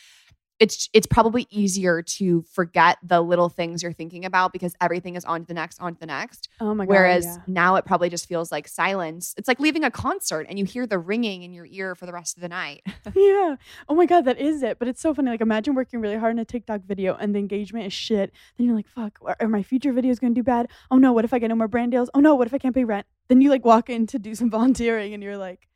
[0.61, 5.25] It's it's probably easier to forget the little things you're thinking about because everything is
[5.25, 6.49] on to the next, on to the next.
[6.61, 6.91] oh my God.
[6.91, 7.37] Whereas yeah.
[7.47, 9.35] now it probably just feels like silence.
[9.37, 12.13] It's like leaving a concert and you hear the ringing in your ear for the
[12.13, 12.83] rest of the night.
[13.15, 13.57] yeah.
[13.89, 14.79] Oh my God, that is it.
[14.79, 15.31] But it's so funny.
[15.31, 18.33] Like, imagine working really hard on a TikTok video and the engagement is shit.
[18.57, 20.69] Then you're like, fuck, are- are my future videos going to do bad?
[20.91, 22.11] Oh no, what if I get no more brand deals?
[22.15, 23.07] Oh no, what if I can't pay rent?
[23.29, 25.69] Then you like walk in to do some volunteering and you're like,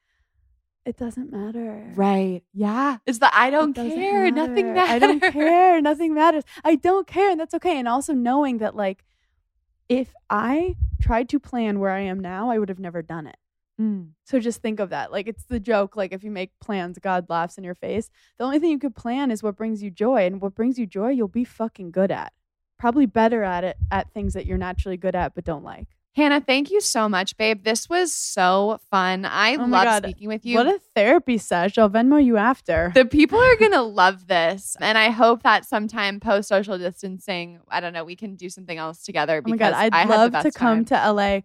[0.85, 1.93] it doesn't matter.
[1.95, 2.43] Right.
[2.53, 2.99] Yeah.
[3.07, 4.31] It's the I don't doesn't care.
[4.31, 4.95] Nothing matters.
[4.95, 5.81] I don't care.
[5.83, 6.45] Nothing matters.
[6.63, 7.31] I don't care.
[7.31, 7.79] And that's okay.
[7.79, 9.05] And also knowing that, like,
[9.89, 13.37] if I tried to plan where I am now, I would have never done it.
[13.81, 14.11] Mm.
[14.25, 15.11] So just think of that.
[15.11, 15.97] Like it's the joke.
[15.97, 18.11] Like if you make plans, God laughs in your face.
[18.39, 20.87] The only thing you could plan is what brings you joy, and what brings you
[20.87, 22.33] joy, you'll be fucking good at.
[22.79, 25.89] Probably better at it at things that you're naturally good at but don't like.
[26.17, 27.65] Hannah, thank you so much, babe.
[27.65, 29.25] This was so fun.
[29.25, 30.57] I Oh love speaking with you.
[30.57, 31.83] What a therapy session.
[31.83, 32.93] I'll Venmo you after.
[32.95, 34.77] the people are going to love this.
[34.81, 38.79] And I hope that sometime post social distancing, I don't know, we can do something
[38.79, 41.05] else together oh my because god, I'd I love to come time.
[41.05, 41.41] to LA,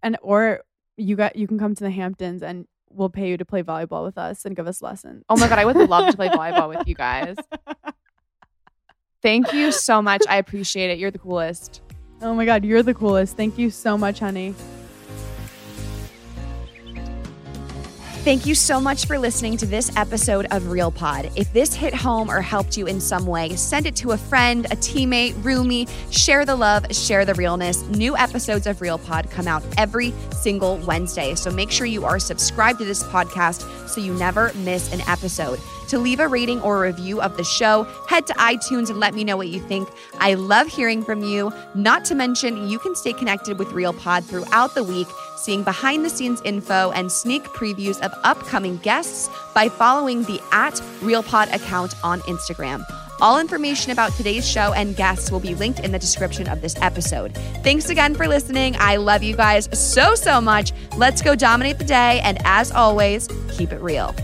[0.00, 0.60] and or
[0.96, 4.04] you got you can come to the Hamptons and we'll pay you to play volleyball
[4.04, 5.24] with us and give us lessons.
[5.28, 7.34] Oh my God, I would love to play volleyball with you guys.
[9.22, 10.22] Thank you so much.
[10.28, 10.98] I appreciate it.
[10.98, 11.80] You're the coolest.
[12.22, 13.36] Oh my god, you're the coolest.
[13.36, 14.54] Thank you so much, honey.
[18.24, 21.30] Thank you so much for listening to this episode of Real Pod.
[21.36, 24.64] If this hit home or helped you in some way, send it to a friend,
[24.66, 25.90] a teammate, roomie.
[26.10, 27.82] Share the love, share the realness.
[27.88, 31.34] New episodes of Real Pod come out every single Wednesday.
[31.34, 35.60] So make sure you are subscribed to this podcast so you never miss an episode.
[35.88, 39.14] To leave a rating or a review of the show, head to iTunes and let
[39.14, 39.88] me know what you think.
[40.18, 41.52] I love hearing from you.
[41.74, 46.04] Not to mention, you can stay connected with Real Pod throughout the week, seeing behind
[46.04, 51.48] the scenes info and sneak previews of upcoming guests by following the at Real Pod
[51.48, 52.84] account on Instagram.
[53.20, 56.74] All information about today's show and guests will be linked in the description of this
[56.80, 57.34] episode.
[57.62, 58.74] Thanks again for listening.
[58.78, 60.72] I love you guys so, so much.
[60.96, 62.20] Let's go dominate the day.
[62.24, 64.14] And as always, keep it real.